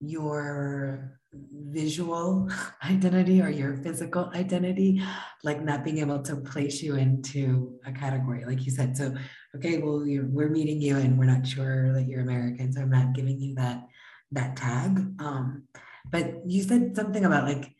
[0.00, 2.50] your visual
[2.84, 5.02] identity or your physical identity,
[5.44, 8.96] like not being able to place you into a category, like you said.
[8.96, 9.14] So,
[9.56, 13.12] okay, well, we're meeting you and we're not sure that you're American, so I'm not
[13.12, 13.86] giving you that
[14.32, 14.98] that tag.
[15.18, 15.64] Um,
[16.10, 17.74] but you said something about like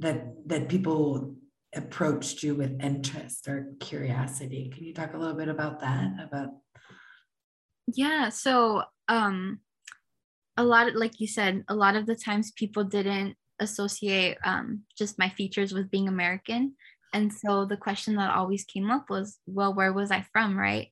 [0.00, 1.34] that that people
[1.74, 4.72] approached you with interest or curiosity.
[4.74, 6.10] Can you talk a little bit about that?
[6.20, 6.48] About
[7.88, 9.60] yeah, so um
[10.56, 14.82] a lot of, like you said a lot of the times people didn't associate um,
[14.96, 16.74] just my features with being american.
[17.12, 20.88] And so the question that always came up was well where was i from right?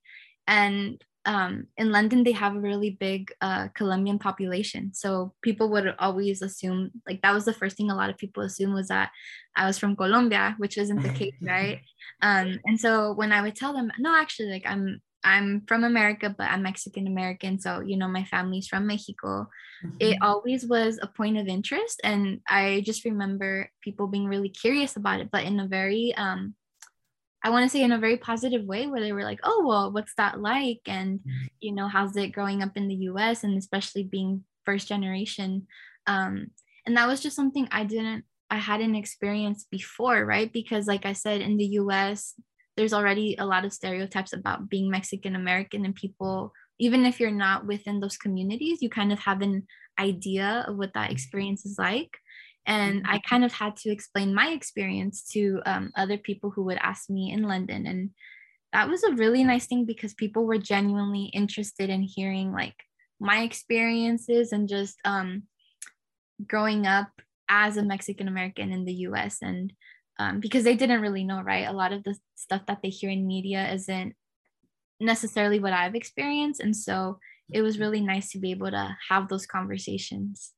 [0.46, 4.92] And um, in london they have a really big uh, colombian population.
[4.94, 8.42] So people would always assume like that was the first thing a lot of people
[8.42, 9.10] assume was that
[9.56, 11.80] i was from colombia which isn't the case right?
[12.20, 16.34] Um, and so when i would tell them no actually like i'm I'm from America,
[16.36, 17.58] but I'm Mexican American.
[17.58, 19.48] So, you know, my family's from Mexico.
[19.84, 19.96] Mm-hmm.
[19.98, 22.00] It always was a point of interest.
[22.04, 26.54] And I just remember people being really curious about it, but in a very, um,
[27.42, 29.92] I want to say in a very positive way where they were like, oh, well,
[29.92, 30.80] what's that like?
[30.86, 31.46] And, mm-hmm.
[31.60, 35.66] you know, how's it growing up in the US and especially being first generation?
[36.06, 36.50] Um,
[36.86, 40.52] and that was just something I didn't, I hadn't experienced before, right?
[40.52, 42.34] Because, like I said, in the US,
[42.76, 47.30] there's already a lot of stereotypes about being Mexican American and people even if you're
[47.30, 49.66] not within those communities you kind of have an
[49.98, 52.16] idea of what that experience is like.
[52.66, 53.28] And I mm-hmm.
[53.28, 57.30] kind of had to explain my experience to um, other people who would ask me
[57.30, 57.86] in London.
[57.86, 58.10] And
[58.72, 62.74] that was a really nice thing because people were genuinely interested in hearing like
[63.20, 65.44] my experiences and just um,
[66.46, 67.08] growing up
[67.48, 69.72] as a Mexican American in the US and
[70.18, 71.68] um, because they didn't really know, right?
[71.68, 74.14] A lot of the stuff that they hear in media isn't
[75.00, 76.60] necessarily what I've experienced.
[76.60, 77.18] And so
[77.52, 80.52] it was really nice to be able to have those conversations.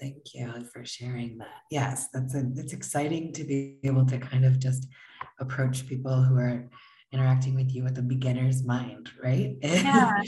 [0.00, 1.62] Thank you for sharing that.
[1.70, 4.86] Yes, that's a, it's exciting to be able to kind of just
[5.40, 6.68] approach people who are
[7.14, 9.56] interacting with you with a beginner's mind, right?
[9.62, 10.20] Yeah.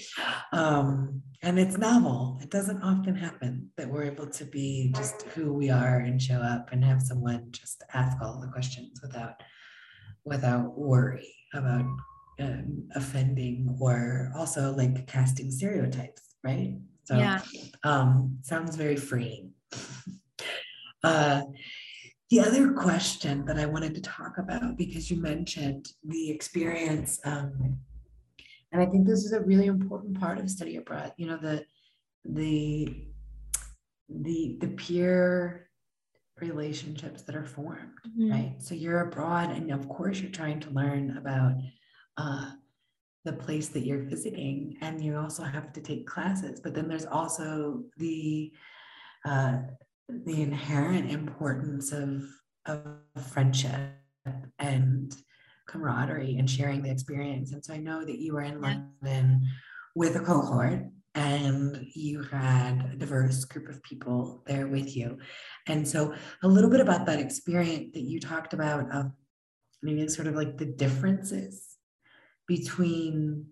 [0.53, 2.38] um, and it's novel.
[2.42, 6.40] It doesn't often happen that we're able to be just who we are and show
[6.40, 9.35] up and have someone just ask all the questions without
[10.25, 11.85] without worry about
[12.40, 16.75] um, offending or also like casting stereotypes, right?
[17.05, 17.40] So yeah.
[17.85, 19.53] um, sounds very freeing.
[21.05, 21.42] Uh,
[22.30, 27.78] the other question that I wanted to talk about, because you mentioned the experience, um,
[28.72, 31.12] and I think this is a really important part of study abroad.
[31.16, 31.64] You know, the
[32.24, 33.06] the
[34.08, 35.70] the the peer
[36.40, 38.32] relationships that are formed, mm-hmm.
[38.32, 38.54] right?
[38.58, 41.54] So you're abroad, and of course you're trying to learn about
[42.16, 42.50] uh,
[43.24, 46.60] the place that you're visiting, and you also have to take classes.
[46.60, 48.52] But then there's also the
[49.24, 49.58] uh,
[50.09, 52.25] the inherent importance of,
[52.66, 52.83] of
[53.33, 53.92] friendship
[54.59, 55.14] and
[55.66, 57.53] camaraderie and sharing the experience.
[57.53, 59.47] And so I know that you were in London
[59.95, 65.19] with a cohort and you had a diverse group of people there with you.
[65.66, 69.14] And so a little bit about that experience that you talked about, um,
[69.83, 71.77] maybe sort of like the differences
[72.47, 73.47] between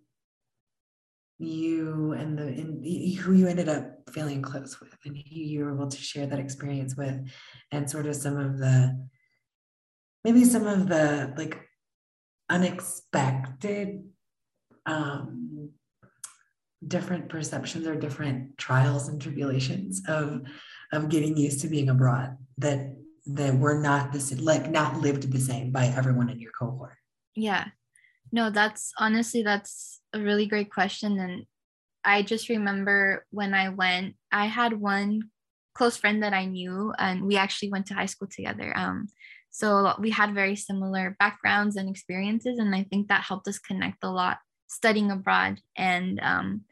[1.38, 5.74] you and the and who you ended up feeling close with and who you were
[5.74, 7.28] able to share that experience with
[7.72, 9.08] and sort of some of the
[10.22, 11.60] maybe some of the like
[12.48, 14.04] unexpected
[14.86, 15.70] um
[16.86, 20.42] different perceptions or different trials and tribulations of
[20.92, 22.94] of getting used to being abroad that
[23.26, 26.96] that were not this like not lived the same by everyone in your cohort?
[27.34, 27.66] Yeah.
[28.32, 31.46] No that's honestly that's a really great question and
[32.04, 35.30] I just remember when I went, I had one
[35.74, 38.72] close friend that I knew, and we actually went to high school together.
[38.76, 39.08] Um,
[39.50, 44.04] so we had very similar backgrounds and experiences, and I think that helped us connect
[44.04, 44.38] a lot
[44.68, 45.60] studying abroad.
[45.76, 46.62] And um,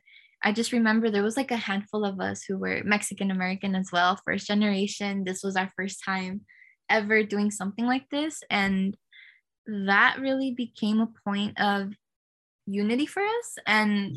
[0.42, 3.90] I just remember there was like a handful of us who were Mexican American as
[3.92, 5.24] well, first generation.
[5.24, 6.42] This was our first time
[6.90, 8.96] ever doing something like this, and
[9.66, 11.92] that really became a point of
[12.66, 14.16] unity for us and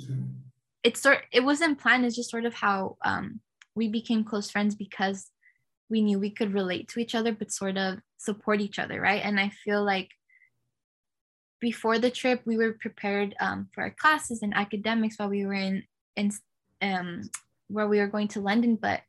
[0.85, 3.39] mm-hmm sort it wasn't planned it's just sort of how um,
[3.75, 5.31] we became close friends because
[5.89, 9.21] we knew we could relate to each other but sort of support each other right?
[9.23, 10.09] And i feel like
[11.59, 15.53] before the trip we were prepared um, for our classes and academics while we were
[15.53, 15.83] in
[16.15, 16.31] in
[16.81, 17.21] um,
[17.67, 19.01] where we were going to london but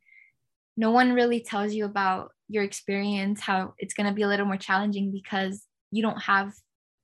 [0.75, 4.45] no one really tells you about your experience how it's going to be a little
[4.45, 6.53] more challenging because you don't have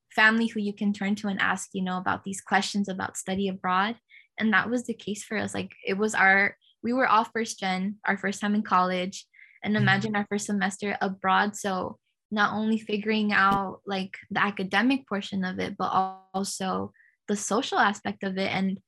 [0.09, 3.47] family who you can turn to and ask you know about these questions about study
[3.47, 3.95] abroad
[4.37, 7.59] and that was the case for us like it was our we were all first
[7.59, 9.25] gen our first time in college
[9.63, 9.83] and mm-hmm.
[9.83, 11.97] imagine our first semester abroad so
[12.31, 16.91] not only figuring out like the academic portion of it but also
[17.27, 18.79] the social aspect of it and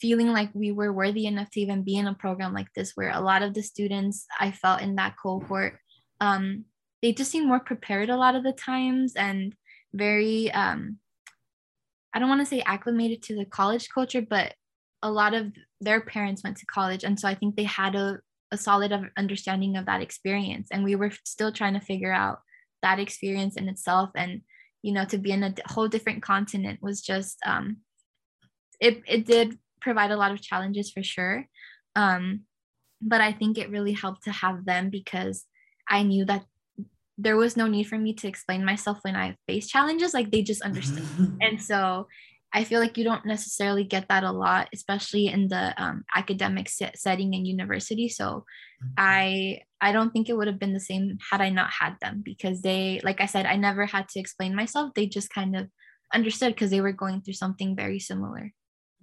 [0.00, 3.10] feeling like we were worthy enough to even be in a program like this where
[3.10, 5.78] a lot of the students i felt in that cohort
[6.20, 6.64] um,
[7.00, 9.54] they just seemed more prepared a lot of the times and
[9.92, 10.98] very um,
[12.14, 14.54] i don't want to say acclimated to the college culture but
[15.02, 18.18] a lot of their parents went to college and so i think they had a,
[18.50, 22.40] a solid understanding of that experience and we were still trying to figure out
[22.82, 24.40] that experience in itself and
[24.82, 27.78] you know to be in a whole different continent was just um
[28.80, 31.46] it, it did provide a lot of challenges for sure
[31.96, 32.40] um
[33.00, 35.44] but i think it really helped to have them because
[35.88, 36.44] i knew that
[37.20, 40.42] there was no need for me to explain myself when i faced challenges like they
[40.42, 41.02] just understood.
[41.40, 42.06] And so
[42.52, 46.68] I feel like you don't necessarily get that a lot, especially in the um, academic
[46.68, 48.08] set setting in university.
[48.08, 48.88] So mm-hmm.
[48.96, 52.22] I I don't think it would have been the same had I not had them
[52.24, 54.92] because they, like I said, I never had to explain myself.
[54.94, 55.68] They just kind of
[56.14, 58.52] understood because they were going through something very similar.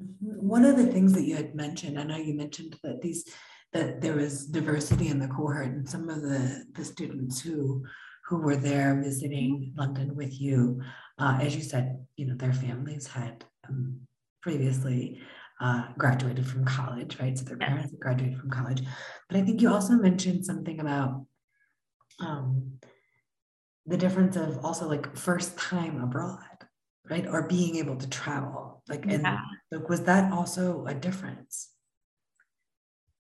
[0.02, 0.48] Mm-hmm.
[0.48, 3.26] One of the things that you had mentioned, I know you mentioned that these
[3.74, 7.84] that there was diversity in the cohort and some of the the students who
[8.28, 9.72] who were there visiting.
[9.78, 10.82] London with you
[11.18, 14.02] uh, as you said, you know, their families had um,
[14.42, 15.22] previously
[15.62, 17.38] uh, graduated from college, right?
[17.38, 18.82] So their parents had graduated from college.
[19.30, 21.26] But I think you also mentioned something about
[22.20, 22.80] um,
[23.86, 26.40] the difference of also like first time abroad,
[27.10, 27.26] right?
[27.28, 28.84] Or being able to travel.
[28.90, 29.40] Like, and yeah.
[29.72, 31.72] like, was that also a difference?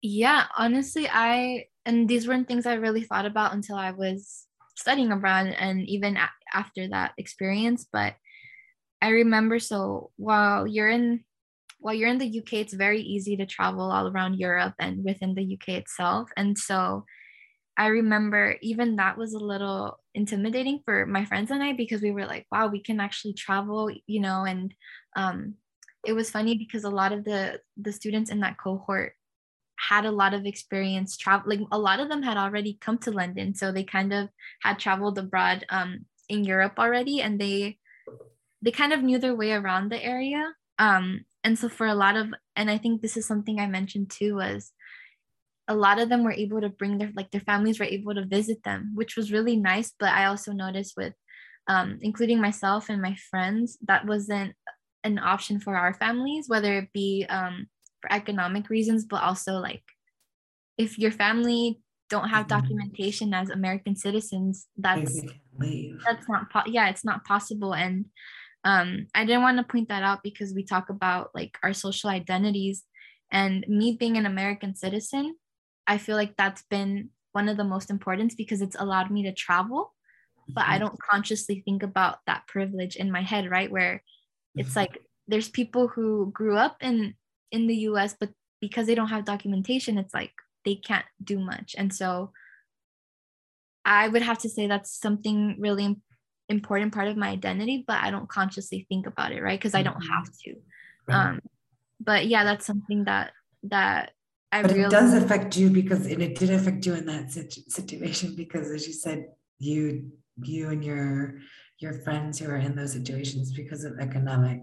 [0.01, 4.45] Yeah, honestly, I, and these weren't things I really thought about until I was
[4.75, 8.15] studying abroad and even a- after that experience but
[9.01, 11.23] i remember so while you're in
[11.79, 15.35] while you're in the uk it's very easy to travel all around europe and within
[15.35, 16.29] the uk itself.
[16.37, 17.05] And so
[17.77, 22.11] i remember even that was a little intimidating for my friends and i because we
[22.11, 24.73] were like wow we can actually travel you know and
[25.17, 25.55] um,
[26.05, 29.13] it was funny because a lot of the the students in that cohort
[29.89, 31.67] had a lot of experience traveling.
[31.71, 34.29] A lot of them had already come to London, so they kind of
[34.61, 37.77] had traveled abroad um, in Europe already, and they
[38.61, 40.53] they kind of knew their way around the area.
[40.79, 44.09] Um, and so for a lot of, and I think this is something I mentioned
[44.09, 44.71] too, was
[45.67, 48.25] a lot of them were able to bring their like their families were able to
[48.25, 49.93] visit them, which was really nice.
[49.99, 51.13] But I also noticed with,
[51.67, 54.55] um, including myself and my friends, that wasn't
[55.03, 57.67] an option for our families, whether it be um,
[58.05, 59.83] for economic reasons, but also like
[60.77, 61.79] if your family
[62.09, 62.59] don't have mm-hmm.
[62.59, 65.21] documentation as American citizens, that's
[66.05, 67.73] that's not po- yeah, it's not possible.
[67.73, 68.05] And
[68.63, 72.09] um, I didn't want to point that out because we talk about like our social
[72.09, 72.83] identities
[73.31, 75.35] and me being an American citizen,
[75.87, 79.33] I feel like that's been one of the most important because it's allowed me to
[79.33, 79.93] travel,
[80.47, 80.85] but I mm-hmm.
[80.85, 83.71] don't consciously think about that privilege in my head, right?
[83.71, 84.03] Where
[84.55, 84.79] it's mm-hmm.
[84.79, 87.15] like there's people who grew up in
[87.51, 88.29] in the US, but
[88.61, 90.33] because they don't have documentation, it's like
[90.63, 91.75] they can't do much.
[91.77, 92.31] And so
[93.83, 95.95] I would have to say that's something really
[96.49, 99.59] important part of my identity, but I don't consciously think about it, right?
[99.59, 100.55] Because I don't have to.
[101.07, 101.15] Right.
[101.15, 101.39] Um,
[101.99, 103.31] but yeah, that's something that
[103.63, 104.11] that
[104.51, 108.35] I but it does affect you because and it did affect you in that situation
[108.35, 109.27] because as you said,
[109.59, 111.39] you you and your
[111.79, 114.61] your friends who are in those situations because of economic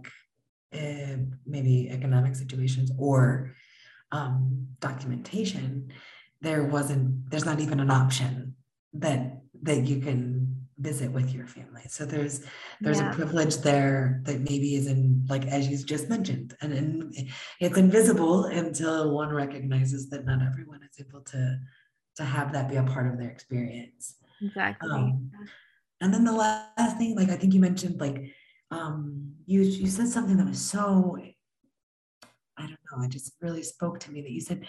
[0.75, 1.17] uh,
[1.47, 3.55] maybe economic situations or
[4.11, 5.93] um, documentation,
[6.41, 8.55] there wasn't, there's not even an option
[8.95, 11.83] that that you can visit with your family.
[11.89, 12.45] So there's
[12.81, 13.11] there's yeah.
[13.11, 17.15] a privilege there that maybe is in like as you just mentioned, and, and
[17.61, 21.59] it's invisible until one recognizes that not everyone is able to
[22.17, 24.17] to have that be a part of their experience.
[24.43, 24.91] Exactly.
[24.91, 25.31] Um,
[26.01, 28.35] and then the last thing, like I think you mentioned, like
[28.73, 31.19] um, you you said something that was so
[32.59, 34.67] I don't know, it just really spoke to me that you said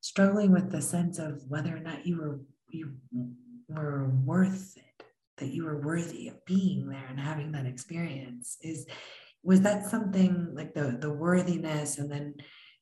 [0.00, 2.92] struggling with the sense of whether or not you were you
[3.68, 5.06] were worth it,
[5.38, 8.56] that you were worthy of being there and having that experience.
[8.62, 8.86] Is
[9.42, 12.34] was that something like the the worthiness and then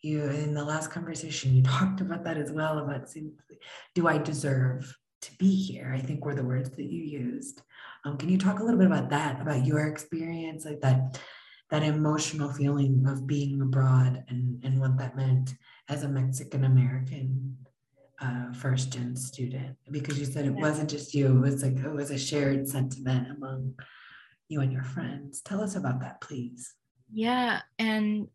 [0.02, 3.08] you in the last conversation you talked about that as well about
[3.94, 5.92] do I deserve to be here?
[5.96, 7.62] I think were the words that you used.
[8.04, 11.18] Um, can you talk a little bit about that, about your experience, like that
[11.70, 15.54] that emotional feeling of being abroad and, and what that meant
[15.88, 17.56] as a Mexican American
[18.20, 19.76] uh, first gen student?
[19.90, 23.30] Because you said it wasn't just you, it was like it was a shared sentiment
[23.30, 23.74] among
[24.48, 25.40] you and your friends.
[25.40, 26.74] Tell us about that, please.
[27.12, 27.62] Yeah.
[27.78, 28.28] And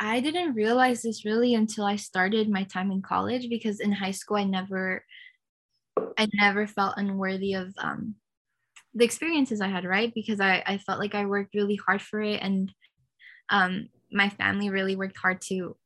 [0.00, 4.10] I didn't realize this really until I started my time in college because in high
[4.10, 5.04] school I never
[6.18, 8.16] I never felt unworthy of um,
[8.94, 10.12] the experiences I had, right?
[10.14, 12.40] Because I, I felt like I worked really hard for it.
[12.42, 12.72] And
[13.48, 15.76] um, my family really worked hard to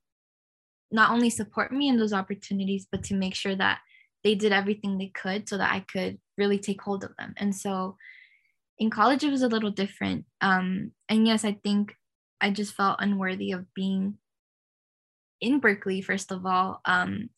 [0.91, 3.81] not only support me in those opportunities, but to make sure that
[4.25, 7.35] they did everything they could so that I could really take hold of them.
[7.37, 7.97] And so
[8.79, 10.25] in college, it was a little different.
[10.41, 11.95] Um, and yes, I think
[12.41, 14.19] I just felt unworthy of being
[15.41, 16.81] in Berkeley, first of all.
[16.85, 17.31] Um,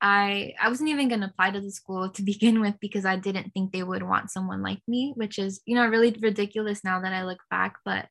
[0.00, 3.16] I I wasn't even going to apply to the school to begin with because I
[3.16, 7.00] didn't think they would want someone like me, which is, you know, really ridiculous now
[7.00, 8.06] that I look back, but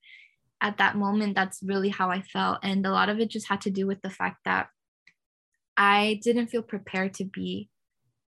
[0.59, 2.59] at that moment that's really how I felt.
[2.63, 4.67] And a lot of it just had to do with the fact that
[5.77, 7.69] I didn't feel prepared to be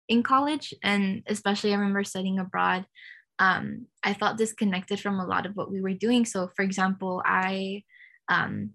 [0.07, 0.73] in college.
[0.83, 2.85] And especially I remember studying abroad
[3.39, 6.25] um, I felt disconnected from a lot of what we were doing.
[6.25, 7.83] So for example I
[8.27, 8.71] um,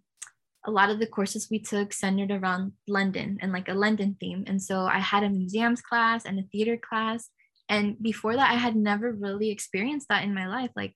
[0.66, 4.44] a lot of the courses we took centered around London and like a London theme.
[4.46, 7.28] And so I had a museums class and a theater class.
[7.68, 10.70] And before that, I had never really experienced that in my life.
[10.74, 10.94] Like,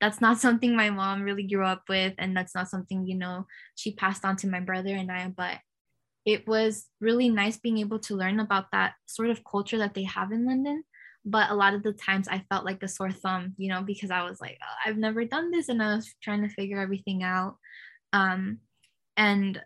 [0.00, 2.14] that's not something my mom really grew up with.
[2.18, 3.46] And that's not something, you know,
[3.76, 5.28] she passed on to my brother and I.
[5.28, 5.58] But
[6.24, 10.04] it was really nice being able to learn about that sort of culture that they
[10.04, 10.82] have in London.
[11.24, 14.10] But a lot of the times I felt like a sore thumb, you know, because
[14.10, 17.22] I was like, oh, I've never done this and I was trying to figure everything
[17.22, 17.56] out.
[18.12, 18.58] Um,
[19.16, 19.60] and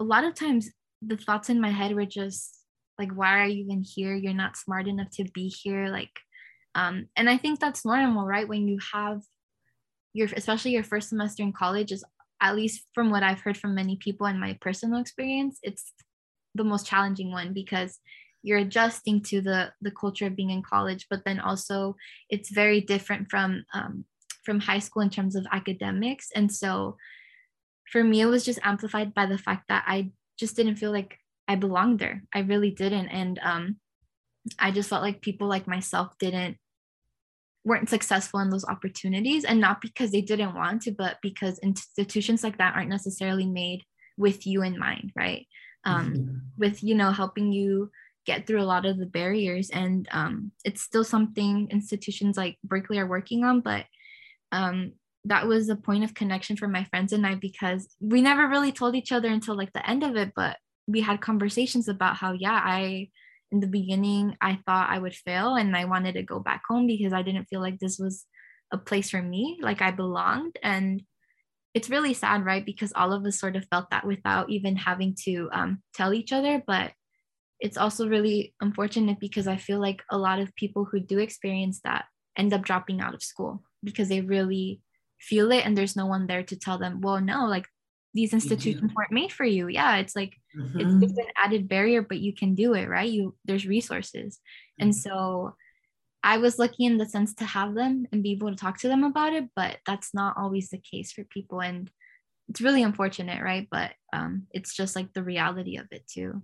[0.00, 0.70] a lot of times
[1.02, 2.58] the thoughts in my head were just
[2.98, 4.14] like, why are you even here?
[4.14, 5.88] You're not smart enough to be here.
[5.88, 6.10] Like,
[6.74, 8.48] um, and I think that's normal, right?
[8.48, 9.20] When you have
[10.12, 12.04] your, especially your first semester in college is
[12.40, 15.92] at least from what I've heard from many people and my personal experience, it's
[16.54, 17.98] the most challenging one because
[18.42, 21.96] you're adjusting to the the culture of being in college, but then also
[22.28, 24.04] it's very different from um,
[24.44, 26.96] from high school in terms of academics, and so
[27.90, 31.18] for me, it was just amplified by the fact that I just didn't feel like
[31.46, 32.22] I belonged there.
[32.34, 33.08] I really didn't.
[33.08, 33.76] And um,
[34.58, 36.56] I just felt like people like myself didn't
[37.64, 42.44] weren't successful in those opportunities and not because they didn't want to but because institutions
[42.44, 43.82] like that aren't necessarily made
[44.18, 45.46] with you in mind right
[45.84, 46.36] um, mm-hmm.
[46.58, 47.90] with you know helping you
[48.26, 52.98] get through a lot of the barriers and um, it's still something institutions like berkeley
[52.98, 53.86] are working on but
[54.52, 54.92] um,
[55.26, 58.72] that was a point of connection for my friends and I because we never really
[58.72, 62.32] told each other until like the end of it, but we had conversations about how,
[62.32, 63.08] yeah, I,
[63.50, 66.86] in the beginning, I thought I would fail and I wanted to go back home
[66.86, 68.26] because I didn't feel like this was
[68.70, 70.58] a place for me, like I belonged.
[70.62, 71.02] And
[71.72, 72.64] it's really sad, right?
[72.64, 76.32] Because all of us sort of felt that without even having to um, tell each
[76.32, 76.62] other.
[76.66, 76.92] But
[77.60, 81.80] it's also really unfortunate because I feel like a lot of people who do experience
[81.84, 82.04] that
[82.36, 84.80] end up dropping out of school because they really
[85.28, 87.66] feel it and there's no one there to tell them well no like
[88.12, 89.66] these institutions weren't made for you.
[89.66, 90.80] Yeah it's like mm-hmm.
[90.80, 93.10] it's just an added barrier but you can do it right?
[93.10, 94.36] You there's resources.
[94.36, 94.82] Mm-hmm.
[94.82, 95.54] and so
[96.22, 98.88] i was lucky in the sense to have them and be able to talk to
[98.88, 101.90] them about it but that's not always the case for people and
[102.48, 103.68] it's really unfortunate right?
[103.70, 106.42] But um, it's just like the reality of it too.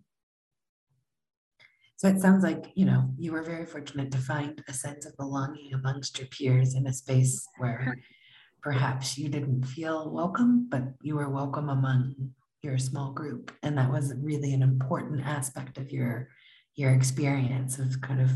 [1.96, 5.16] So it sounds like you know you were very fortunate to find a sense of
[5.16, 7.98] belonging amongst your peers in a space where
[8.62, 12.32] perhaps you didn't feel welcome, but you were welcome among
[12.62, 13.52] your small group.
[13.62, 16.28] And that was really an important aspect of your
[16.76, 18.30] your experience of kind of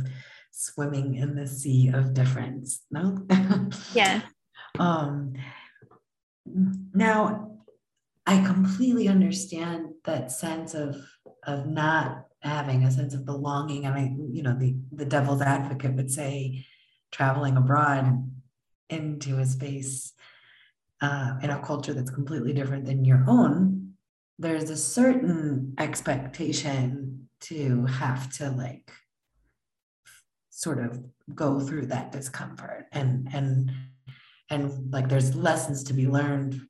[0.51, 2.83] swimming in the sea of difference.
[2.91, 3.27] No?
[3.95, 4.23] Yeah.
[4.79, 5.35] um
[6.47, 7.51] now
[8.27, 10.97] I completely understand that sense of
[11.47, 13.87] of not having a sense of belonging.
[13.87, 16.65] And I, you know, the the devil's advocate would say
[17.13, 18.31] traveling abroad
[18.91, 20.13] into a space
[21.01, 23.95] uh, in a culture that's completely different than your own,
[24.39, 28.91] there's a certain expectation to have to like
[30.51, 31.03] sort of
[31.35, 33.71] go through that discomfort and and
[34.51, 36.61] and like there's lessons to be learned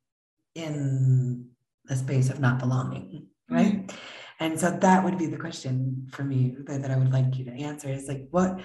[0.55, 1.49] in
[1.85, 3.97] the space of not belonging right mm-hmm.
[4.41, 7.45] and so that would be the question for me that, that i would like you
[7.45, 8.61] to answer is like what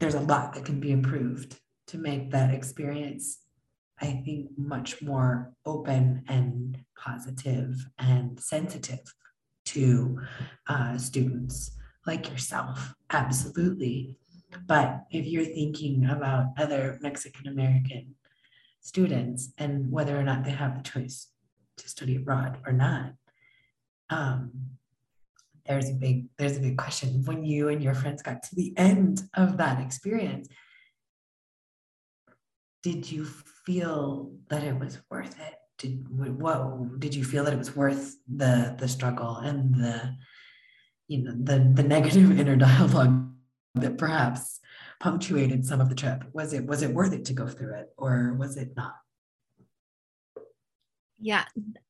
[0.00, 1.56] there's a lot that can be improved
[1.88, 3.38] to make that experience
[4.00, 9.00] I think, much more open and positive and sensitive
[9.66, 10.20] to
[10.68, 11.72] uh, students
[12.06, 12.94] like yourself.
[13.10, 14.16] Absolutely.
[14.66, 18.14] But if you're thinking about other Mexican American
[18.80, 21.28] students and whether or not they have the choice
[21.76, 23.12] to study abroad or not,
[24.10, 24.52] um,
[25.68, 28.72] there's a big there's a big question when you and your friends got to the
[28.76, 30.48] end of that experience
[32.82, 35.54] did you feel that it was worth it?
[35.78, 40.16] Did what did you feel that it was worth the the struggle and the
[41.06, 43.30] you know the the negative inner dialogue
[43.74, 44.60] that perhaps
[45.00, 46.24] punctuated some of the trip?
[46.32, 48.94] Was it was it worth it to go through it or was it not?
[51.20, 51.44] Yeah,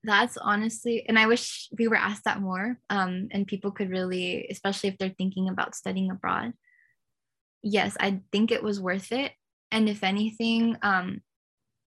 [0.05, 2.79] that's honestly, and I wish we were asked that more.
[2.89, 6.55] Um, and people could really, especially if they're thinking about studying abroad.
[7.63, 9.33] Yes, I think it was worth it
[9.71, 11.21] and if anything um,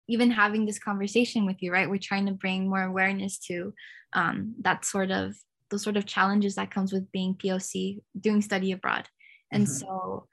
[0.08, 3.72] even having this conversation with you right we're trying to bring more awareness to
[4.12, 5.34] um, that sort of
[5.70, 9.08] those sort of challenges that comes with being poc doing study abroad
[9.50, 9.86] and mm-hmm.
[9.86, 10.26] so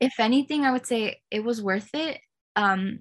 [0.00, 2.20] if anything i would say it was worth it
[2.56, 3.00] um,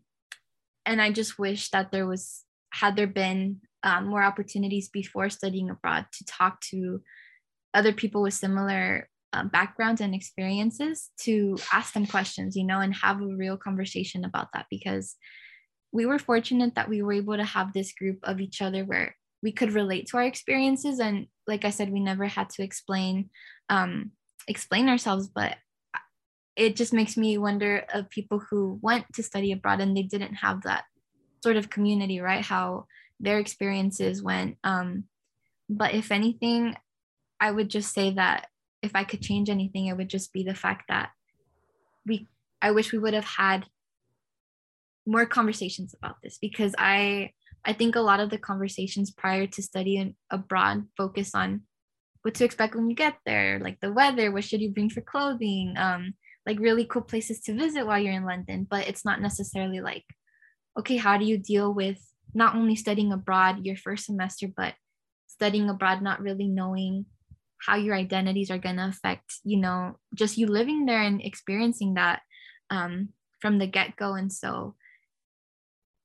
[0.85, 5.69] and i just wish that there was had there been um, more opportunities before studying
[5.69, 7.01] abroad to talk to
[7.73, 12.93] other people with similar uh, backgrounds and experiences to ask them questions, you know, and
[12.95, 14.65] have a real conversation about that?
[14.69, 15.15] Because
[15.91, 19.15] we were fortunate that we were able to have this group of each other where
[19.43, 20.99] we could relate to our experiences.
[20.99, 23.29] And like i said we never had to explain
[23.69, 24.11] um,
[24.47, 25.57] explain ourselves but
[26.55, 30.35] it just makes me wonder of people who went to study abroad and they didn't
[30.35, 30.83] have that
[31.43, 32.43] sort of community right?
[32.43, 32.85] How
[33.19, 34.57] their experiences went.
[34.63, 35.05] Um,
[35.71, 36.75] but if anything
[37.39, 38.47] i would just say that
[38.81, 41.09] if i could change anything it would just be the fact that
[42.05, 42.27] we
[42.61, 43.65] i wish we would have had
[45.07, 47.31] more conversations about this because i
[47.65, 51.61] i think a lot of the conversations prior to studying abroad focus on
[52.21, 55.01] what to expect when you get there like the weather what should you bring for
[55.01, 56.13] clothing um
[56.45, 60.05] like really cool places to visit while you're in london but it's not necessarily like
[60.77, 61.99] okay how do you deal with
[62.33, 64.73] not only studying abroad your first semester but
[65.27, 67.05] studying abroad not really knowing
[67.65, 71.95] how your identities are going to affect you know just you living there and experiencing
[71.95, 72.21] that
[72.71, 73.09] um,
[73.41, 74.13] from the get-go.
[74.13, 74.75] And so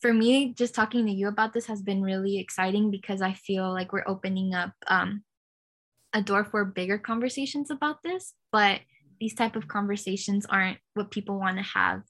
[0.01, 3.73] for me just talking to you about this has been really exciting because i feel
[3.73, 5.23] like we're opening up um,
[6.12, 8.81] a door for bigger conversations about this but
[9.21, 12.03] these type of conversations aren't what people want to have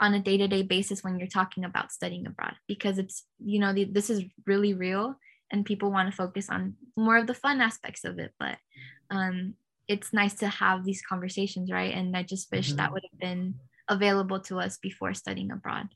[0.00, 3.84] on a day-to-day basis when you're talking about studying abroad because it's you know the,
[3.84, 5.14] this is really real
[5.52, 8.56] and people want to focus on more of the fun aspects of it but
[9.10, 9.54] um,
[9.88, 12.76] it's nice to have these conversations right and i just wish mm-hmm.
[12.76, 13.54] that would have been
[13.88, 15.88] available to us before studying abroad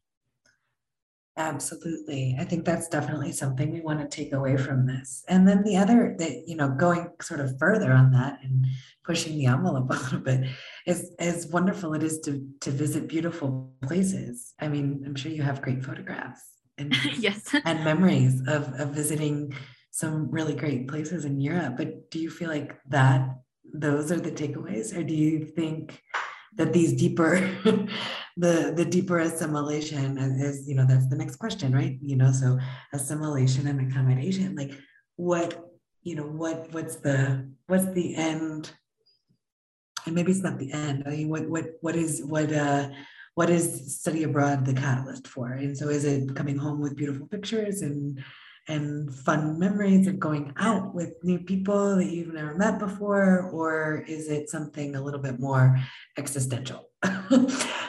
[1.37, 2.37] Absolutely.
[2.39, 5.25] I think that's definitely something we want to take away from this.
[5.29, 8.67] And then the other that, you know, going sort of further on that and
[9.05, 10.49] pushing the envelope a little bit
[10.87, 14.55] is as wonderful it is to to visit beautiful places.
[14.61, 16.43] I mean, I'm sure you have great photographs
[16.79, 19.55] and yes and memories of, of visiting
[19.91, 21.77] some really great places in Europe.
[21.77, 23.29] But do you feel like that
[23.73, 24.97] those are the takeaways?
[24.97, 26.01] Or do you think
[26.57, 27.37] that these deeper
[28.37, 31.99] the the deeper assimilation is you know that's the next question right?
[32.01, 32.59] You know so
[32.93, 34.73] assimilation and accommodation like
[35.17, 35.71] what
[36.03, 38.71] you know what what's the what's the end?
[40.07, 42.91] And maybe it's not the end i mean what what what is what uh
[43.35, 45.53] what is study abroad the catalyst for?
[45.53, 48.23] And so is it coming home with beautiful pictures and
[48.69, 54.05] and fun memories of going out with new people that you've never met before or
[54.09, 55.79] is it something a little bit more
[56.17, 56.91] existential?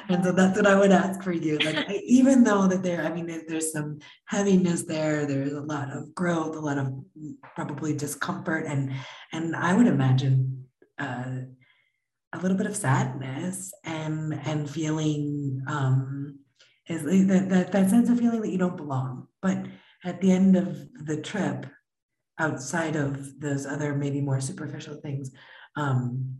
[0.07, 1.57] And so that's what i would ask for you.
[1.57, 5.61] Like I, even though that there i mean there, there's some heaviness there there's a
[5.61, 6.93] lot of growth a lot of
[7.55, 8.93] probably discomfort and
[9.33, 10.67] and i would imagine
[10.99, 11.37] uh,
[12.33, 16.37] a little bit of sadness and and feeling um
[16.87, 19.27] is that, that that sense of feeling that you don't belong.
[19.41, 19.65] But
[20.05, 21.65] at the end of the trip
[22.39, 25.31] outside of those other maybe more superficial things
[25.75, 26.37] um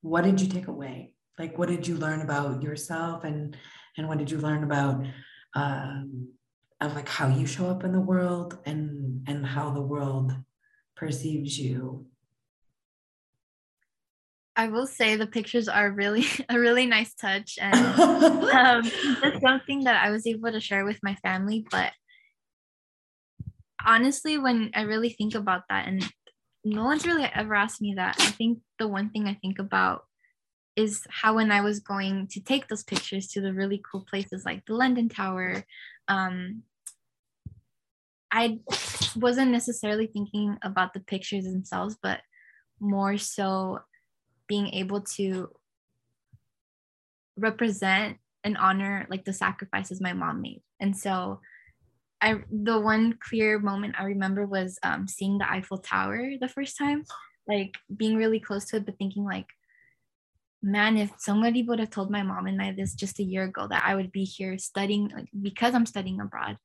[0.00, 3.56] what did you take away like what did you learn about yourself and
[3.96, 5.04] and what did you learn about
[5.54, 6.28] um
[6.80, 10.32] of like how you show up in the world and and how the world
[10.96, 12.06] perceives you
[14.58, 18.82] I will say the pictures are really a really nice touch and um,
[19.22, 21.66] it's something that I was able to share with my family.
[21.70, 21.92] But
[23.86, 26.06] honestly, when I really think about that, and
[26.64, 30.04] no one's really ever asked me that, I think the one thing I think about
[30.74, 34.44] is how when I was going to take those pictures to the really cool places
[34.44, 35.64] like the London Tower,
[36.08, 36.62] um,
[38.30, 38.58] I
[39.14, 42.20] wasn't necessarily thinking about the pictures themselves, but
[42.80, 43.80] more so
[44.48, 45.48] being able to
[47.38, 50.62] represent and honor like the sacrifices my mom made.
[50.80, 51.40] And so
[52.20, 56.78] I the one clear moment I remember was um, seeing the Eiffel Tower the first
[56.78, 57.04] time,
[57.46, 59.46] like being really close to it, but thinking like,
[60.62, 63.66] man, if somebody would have told my mom and I this just a year ago
[63.68, 66.56] that I would be here studying, like because I'm studying abroad,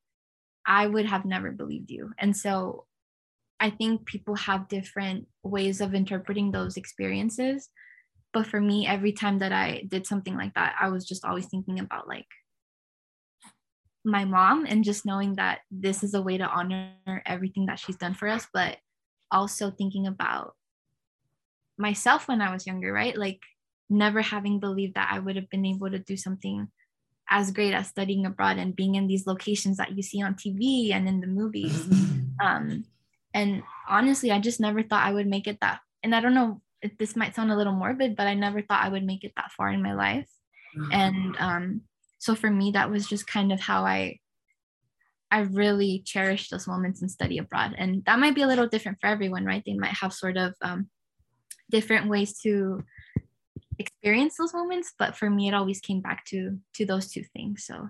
[0.66, 2.12] I would have never believed you.
[2.18, 2.86] And so
[3.60, 7.70] I think people have different ways of interpreting those experiences.
[8.34, 11.47] But for me, every time that I did something like that, I was just always
[11.47, 12.28] thinking about like
[14.04, 16.93] my mom and just knowing that this is a way to honor
[17.26, 18.78] everything that she's done for us, but
[19.32, 20.56] also thinking about
[21.78, 23.16] myself when I was younger, right?
[23.16, 23.39] Like
[23.89, 26.68] never having believed that I would have been able to do something
[27.30, 30.93] as great as studying abroad and being in these locations that you see on TV
[30.93, 31.88] and in the movies.
[32.43, 32.84] um,
[33.34, 35.80] and honestly, I just never thought I would make it that.
[36.04, 38.84] And I don't know if this might sound a little morbid, but I never thought
[38.84, 40.28] I would make it that far in my life.
[40.91, 41.82] And um,
[42.22, 44.19] so for me, that was just kind of how I
[45.32, 47.74] I really cherish those moments in study abroad.
[47.76, 49.63] And that might be a little different for everyone, right?
[49.65, 50.89] They might have sort of um,
[51.72, 52.84] different ways to
[53.80, 57.65] experience those moments but for me it always came back to to those two things
[57.65, 57.89] so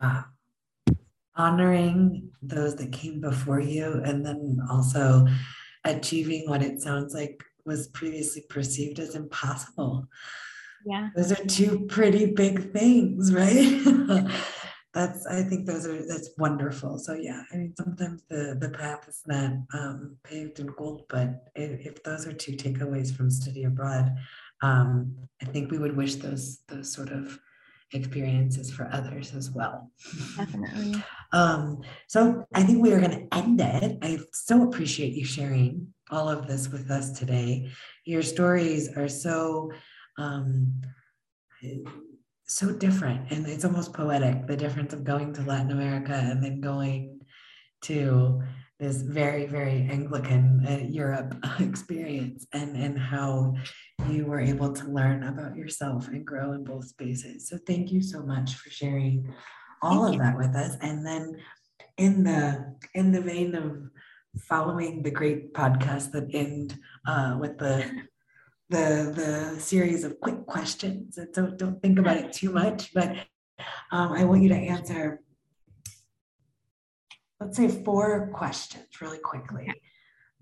[0.00, 0.24] wow
[1.36, 5.26] honoring those that came before you and then also
[5.84, 10.08] achieving what it sounds like was previously perceived as impossible.
[10.86, 11.10] Yeah.
[11.16, 13.80] Those are two pretty big things, right?
[14.92, 16.98] that's I think those are that's wonderful.
[16.98, 21.50] So yeah, I mean sometimes the the path is not um, paved in gold, but
[21.54, 24.16] if, if those are two takeaways from study abroad,
[24.62, 27.38] um, I think we would wish those those sort of
[27.92, 29.90] experiences for others as well.
[30.36, 31.02] Definitely.
[31.32, 33.98] Um, so I think we are going to end it.
[34.02, 37.70] I so appreciate you sharing all of this with us today.
[38.04, 39.70] Your stories are so
[40.18, 40.80] um,
[42.44, 44.46] so different, and it's almost poetic.
[44.46, 47.20] The difference of going to Latin America and then going
[47.82, 48.42] to
[48.78, 53.54] this very very Anglican uh, Europe experience, and and how
[54.08, 57.48] you were able to learn about yourself and grow in both spaces.
[57.48, 59.32] So thank you so much for sharing
[59.82, 60.18] all thank of you.
[60.20, 60.76] that with us.
[60.80, 61.36] And then
[61.98, 63.90] in the in the vein of
[64.38, 67.84] following the great podcast that end uh, with the
[68.70, 71.18] the the series of quick questions.
[71.18, 73.16] And so don't think about it too much, but
[73.90, 75.20] um, I want you to answer.
[77.40, 79.72] Let's say four questions really quickly.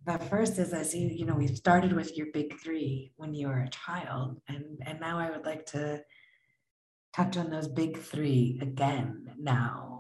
[0.05, 3.49] The first is as you, you know, we started with your big three when you
[3.49, 6.03] were a child, and and now I would like to
[7.15, 9.98] touch on those big three again now.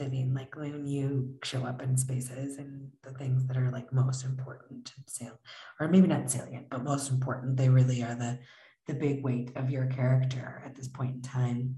[0.00, 4.24] Davine, like when you show up in spaces and the things that are like most
[4.24, 5.38] important and sale,
[5.78, 8.38] or maybe not salient, but most important, they really are the
[8.86, 11.76] the big weight of your character at this point in time.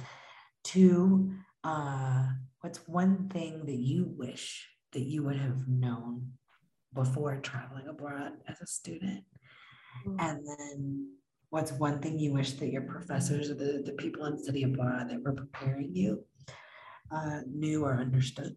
[0.63, 1.33] Two,
[1.65, 2.27] uh,
[2.61, 6.33] what's one thing that you wish that you would have known
[6.95, 9.25] before traveling abroad as a student?
[10.07, 10.21] Mm-hmm.
[10.21, 11.09] And then
[11.51, 15.11] what's one thing you wish that your professors or the, the people in study abroad
[15.11, 16.25] that were preparing you
[17.15, 18.57] uh, knew or understood?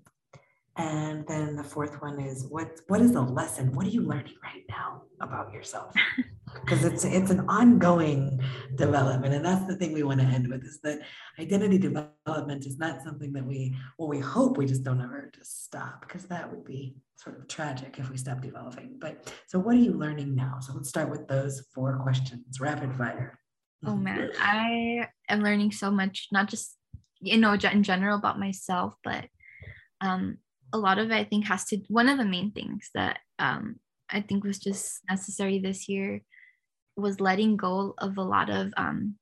[0.78, 3.72] And then the fourth one is what what is the lesson?
[3.72, 5.94] What are you learning right now about yourself?
[6.64, 8.40] Because it's it's an ongoing
[8.76, 9.34] development.
[9.34, 11.02] And that's the thing we want to end with is that
[11.38, 15.66] identity development is not something that we well, we hope we just don't ever just
[15.66, 18.98] stop because that would be sort of tragic if we stop developing.
[19.00, 20.60] But so what are you learning now?
[20.62, 23.38] So let's start with those four questions, rapid fire.
[23.86, 26.78] Oh man, I am learning so much, not just
[27.26, 29.26] you know in general about myself, but
[30.02, 30.38] um
[30.74, 33.80] a lot of it, I think, has to, one of the main things that um,
[34.10, 36.22] I think was just necessary this year
[36.98, 39.16] was letting go of a lot of, um,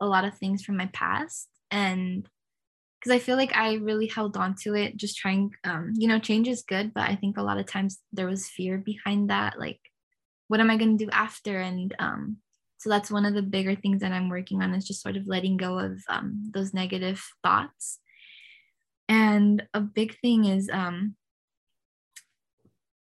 [0.00, 1.48] a lot of things from my past.
[1.70, 2.28] And
[3.00, 6.18] because I feel like I really held on to it, just trying, um, you know,
[6.18, 9.58] change is good, but I think a lot of times there was fear behind that.
[9.58, 9.80] Like,
[10.48, 11.58] what am I going to do after?
[11.58, 12.36] And um,
[12.84, 15.26] so that's one of the bigger things that I'm working on is just sort of
[15.26, 17.98] letting go of um, those negative thoughts
[19.08, 21.14] and a big thing is um,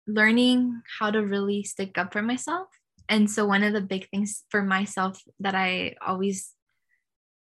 [0.07, 2.67] learning how to really stick up for myself.
[3.07, 6.51] And so one of the big things for myself that I always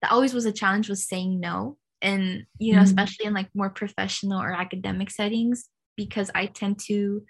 [0.01, 1.77] that always was a challenge was saying no.
[2.01, 2.85] And you know, mm-hmm.
[2.85, 7.23] especially in like more professional or academic settings, because I tend to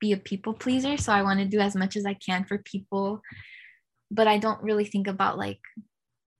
[0.00, 0.96] be a people pleaser.
[0.96, 3.20] So I want to do as much as I can for people.
[4.10, 5.60] But I don't really think about like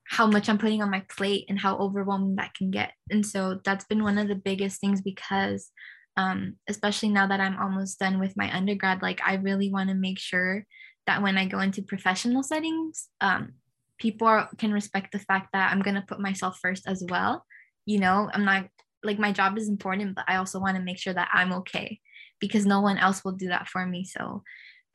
[0.08, 2.92] how much I'm putting on my plate and how overwhelming that can get.
[3.10, 5.70] And so that's been one of the biggest things because
[6.16, 9.94] um, especially now that I'm almost done with my undergrad, like I really want to
[9.94, 10.64] make sure
[11.06, 13.54] that when I go into professional settings, um,
[13.98, 17.44] people are, can respect the fact that I'm going to put myself first as well.
[17.84, 18.68] You know, I'm not
[19.02, 22.00] like my job is important, but I also want to make sure that I'm okay
[22.40, 24.04] because no one else will do that for me.
[24.04, 24.42] So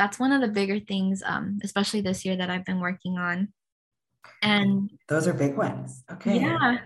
[0.02, 3.54] that's one of the bigger things, um, especially this year that I've been working on.
[4.42, 6.04] And those are big ones.
[6.12, 6.40] Okay.
[6.40, 6.80] Yeah.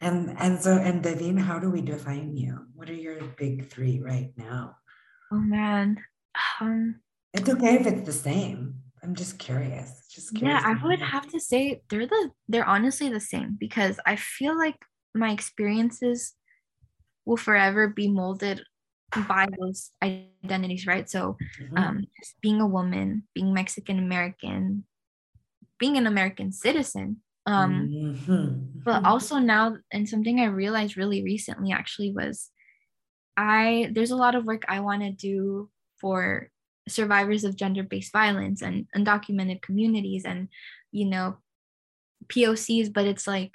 [0.00, 2.66] And and so and Davine, how do we define you?
[2.74, 4.78] What are your big three right now?
[5.30, 6.02] Oh man.
[6.60, 6.96] Um
[7.32, 8.82] it's okay if it's the same.
[9.00, 10.08] I'm just curious.
[10.10, 14.00] Just curious yeah i would have to say they're the they're honestly the same because
[14.06, 14.78] i feel like
[15.14, 16.32] my experiences
[17.26, 18.64] will forever be molded
[19.28, 21.78] by those identities right so mm-hmm.
[21.78, 22.04] um
[22.42, 24.84] being a woman being mexican american
[25.78, 27.18] being an American citizen.
[27.46, 28.80] Um, mm-hmm.
[28.84, 32.50] But also now, and something I realized really recently actually was
[33.36, 36.50] I, there's a lot of work I want to do for
[36.88, 40.48] survivors of gender based violence and undocumented communities and,
[40.90, 41.36] you know,
[42.28, 43.52] POCs, but it's like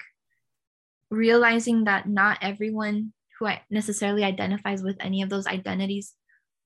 [1.10, 6.14] realizing that not everyone who necessarily identifies with any of those identities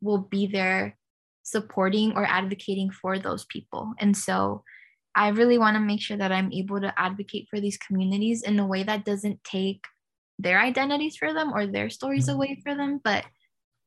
[0.01, 0.97] will be there
[1.43, 3.93] supporting or advocating for those people.
[3.99, 4.63] And so
[5.15, 8.59] I really want to make sure that I'm able to advocate for these communities in
[8.59, 9.85] a way that doesn't take
[10.37, 12.33] their identities for them or their stories Mhm.
[12.33, 13.25] away for them, but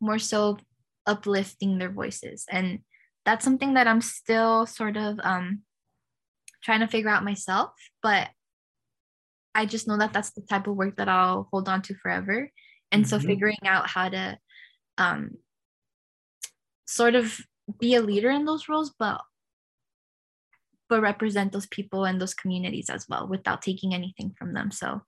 [0.00, 0.56] more so
[1.06, 2.46] uplifting their voices.
[2.50, 2.80] And
[3.24, 5.64] that's something that I'm still sort of um,
[6.62, 7.72] trying to figure out myself.
[8.02, 8.30] But
[9.54, 12.50] I just know that that's the type of work that I'll hold on to forever.
[12.92, 13.20] And so Mhm.
[13.20, 14.38] figuring out how to
[14.98, 15.32] um,
[16.86, 17.38] sort of
[17.78, 19.20] be a leader in those roles, but
[20.88, 24.70] but represent those people and those communities as well without taking anything from them.
[24.70, 25.02] So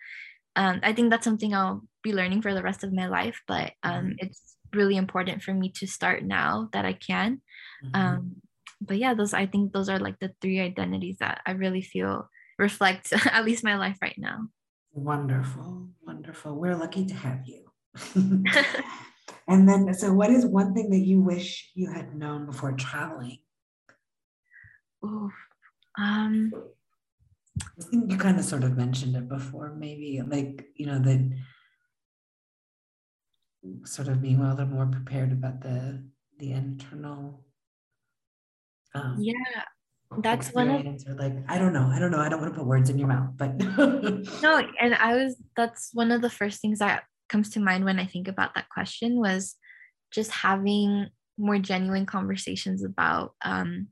[0.56, 3.40] um, I think that's something I'll be learning for the rest of my life.
[3.48, 4.18] But um, Mhm.
[4.18, 7.42] it's really important for me to start now that I can.
[7.80, 8.20] Mhm.
[8.20, 8.42] Um,
[8.80, 12.28] but yeah, those I think those are like the three identities that I really feel
[12.58, 14.48] reflect at least my life right now.
[14.92, 16.54] Wonderful, wonderful.
[16.54, 17.69] We're lucky to have you.
[19.48, 23.38] and then, so what is one thing that you wish you had known before traveling?
[25.04, 25.30] Ooh,
[25.98, 26.52] um,
[27.62, 31.38] I think you kind of sort of mentioned it before, maybe like, you know, that
[33.84, 36.02] sort of being a little more prepared about the
[36.38, 37.44] the internal
[38.94, 39.34] um, yeah,
[40.18, 42.58] that's one of or like I don't know, I don't know, I don't want to
[42.58, 43.56] put words in your mouth, but
[44.42, 47.98] no, and I was that's one of the first things that comes to mind when
[47.98, 49.56] I think about that question was
[50.10, 51.08] just having
[51.38, 53.88] more genuine conversations about um,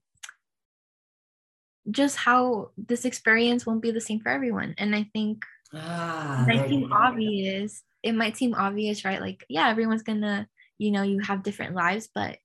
[1.91, 4.74] just how this experience won't be the same for everyone.
[4.76, 7.82] And I think ah, it might seem obvious.
[8.03, 9.20] It might seem obvious, right?
[9.20, 12.36] Like, yeah, everyone's gonna, you know, you have different lives, but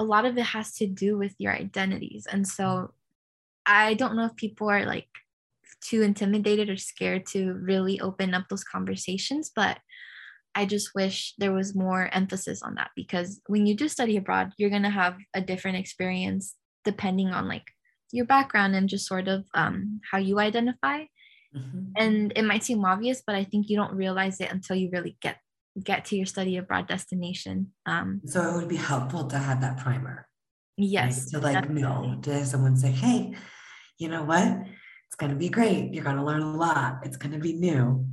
[0.00, 2.26] a lot of it has to do with your identities.
[2.30, 2.92] And so
[3.66, 5.08] I don't know if people are like
[5.84, 9.78] too intimidated or scared to really open up those conversations, but
[10.54, 14.52] I just wish there was more emphasis on that because when you do study abroad,
[14.56, 16.54] you're gonna have a different experience
[16.84, 17.64] depending on like
[18.12, 21.04] your background and just sort of um, how you identify
[21.54, 21.92] Mhm.
[21.96, 25.16] and it might seem obvious but i think you don't realize it until you really
[25.20, 25.38] get
[25.82, 29.78] get to your study abroad destination um So it would be helpful to have that
[29.78, 30.16] primer.
[30.16, 30.26] right?
[30.76, 33.34] yes To like know, to have someone say, hey,
[33.98, 34.66] you know what?
[35.14, 35.94] It's gonna be great.
[35.94, 36.98] You're gonna learn a lot.
[37.04, 38.04] It's gonna be new.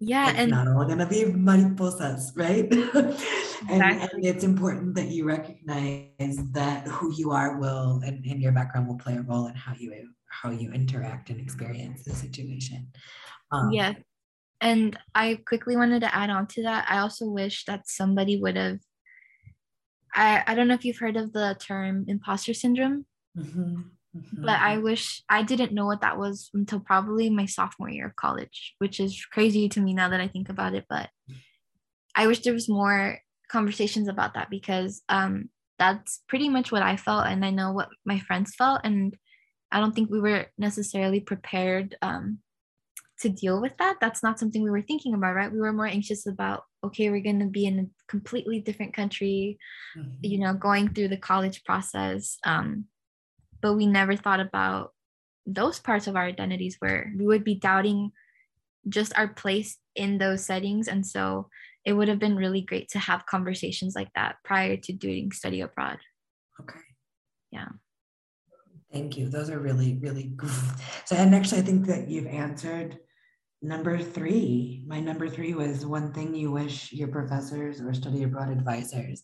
[0.00, 2.68] yeah it's and not all gonna be mariposas, right?
[3.72, 8.52] and, and it's important that you recognize that who you are will and, and your
[8.52, 12.92] background will play a role in how you how you interact and experience the situation.
[13.50, 13.94] Um, yeah
[14.60, 18.56] and i quickly wanted to add on to that i also wish that somebody would
[18.56, 18.78] have
[20.14, 23.04] i i don't know if you've heard of the term imposter syndrome
[23.36, 23.90] mhm,
[24.32, 28.16] but I wish I didn't know what that was until probably my sophomore year of
[28.16, 30.84] college, which is crazy to me now that I think about it.
[30.88, 31.10] But
[32.14, 36.96] I wish there was more conversations about that because um, that's pretty much what I
[36.96, 39.16] felt, and I know what my friends felt, and
[39.70, 42.38] I don't think we were necessarily prepared um,
[43.20, 43.96] to deal with that.
[44.00, 45.52] That's not something we were thinking about, right?
[45.52, 49.58] We were more anxious about okay, we're going to be in a completely different country,
[49.96, 50.18] Mhm.
[50.22, 52.38] you know, going through the college process.
[52.44, 52.84] Um,
[53.60, 54.92] but we never thought about
[55.46, 58.12] those parts of our identities where we would be doubting
[58.88, 60.88] just our place in those settings.
[60.88, 61.48] And so
[61.84, 65.60] it would have been really great to have conversations like that prior to doing study
[65.60, 65.98] abroad.
[66.60, 66.80] Okay.
[67.52, 67.68] Yeah.
[68.92, 69.28] Thank you.
[69.28, 70.50] Those are really, really good.
[71.04, 72.98] So, and actually, I think that you've answered
[73.62, 74.82] number three.
[74.86, 79.22] My number three was one thing you wish your professors or study abroad advisors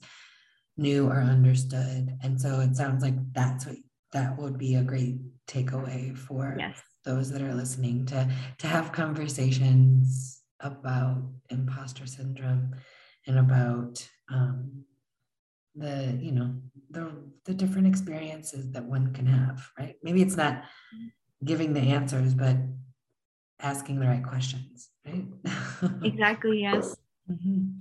[0.77, 2.17] knew or understood.
[2.23, 3.77] And so it sounds like that's what
[4.13, 6.81] that would be a great takeaway for Yes.
[7.05, 12.75] those that are listening to to have conversations about imposter syndrome
[13.27, 14.85] and about um,
[15.75, 16.55] the you know
[16.91, 17.11] the
[17.45, 20.65] the different experiences that one can have right maybe it's not
[21.45, 22.57] giving the answers but
[23.61, 25.27] asking the right questions right
[26.05, 26.61] Exactly.
[26.63, 26.97] Yes.
[27.31, 27.81] Mhm.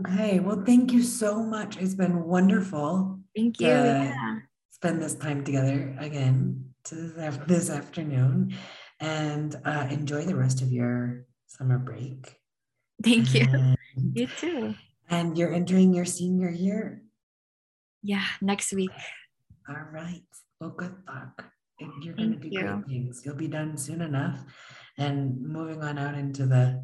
[0.00, 3.66] okay well thank you so much it's been wonderful Thank you.
[3.68, 4.40] Yeah.
[4.80, 8.56] Spend this time together again to this, af- this afternoon
[8.98, 12.40] and uh, enjoy the rest of your summer break
[13.04, 13.44] Thank you.
[13.52, 13.76] and,
[14.16, 14.74] You too.
[15.10, 17.02] and you're entering your senior year
[18.02, 18.24] Yeah.
[18.40, 18.96] Next week.
[19.68, 20.24] All right.
[20.60, 21.44] Well, good luck.
[21.78, 22.84] And You're going to do great you.
[22.88, 23.20] things.
[23.24, 24.40] You'll be done soon enough
[24.96, 26.80] and moving on out into the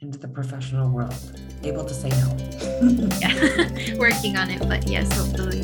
[0.00, 1.14] into the professional world,
[1.62, 2.28] able to say no.
[3.22, 3.94] Yeah.
[4.04, 5.62] Working on it, but yes, hopefully.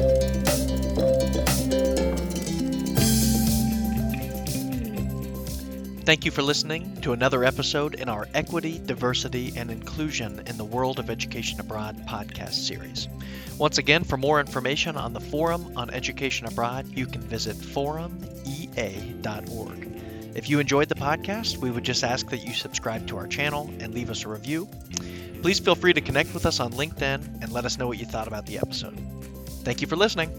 [6.04, 10.64] Thank you for listening to another episode in our Equity, Diversity, and Inclusion in the
[10.64, 13.06] World of Education Abroad podcast series.
[13.56, 18.32] Once again, for more information on the Forum on Education Abroad, you can visit forumea.org.
[20.34, 23.72] If you enjoyed the podcast, we would just ask that you subscribe to our channel
[23.78, 24.68] and leave us a review.
[25.40, 28.06] Please feel free to connect with us on LinkedIn and let us know what you
[28.06, 28.98] thought about the episode.
[29.62, 30.30] Thank you for listening.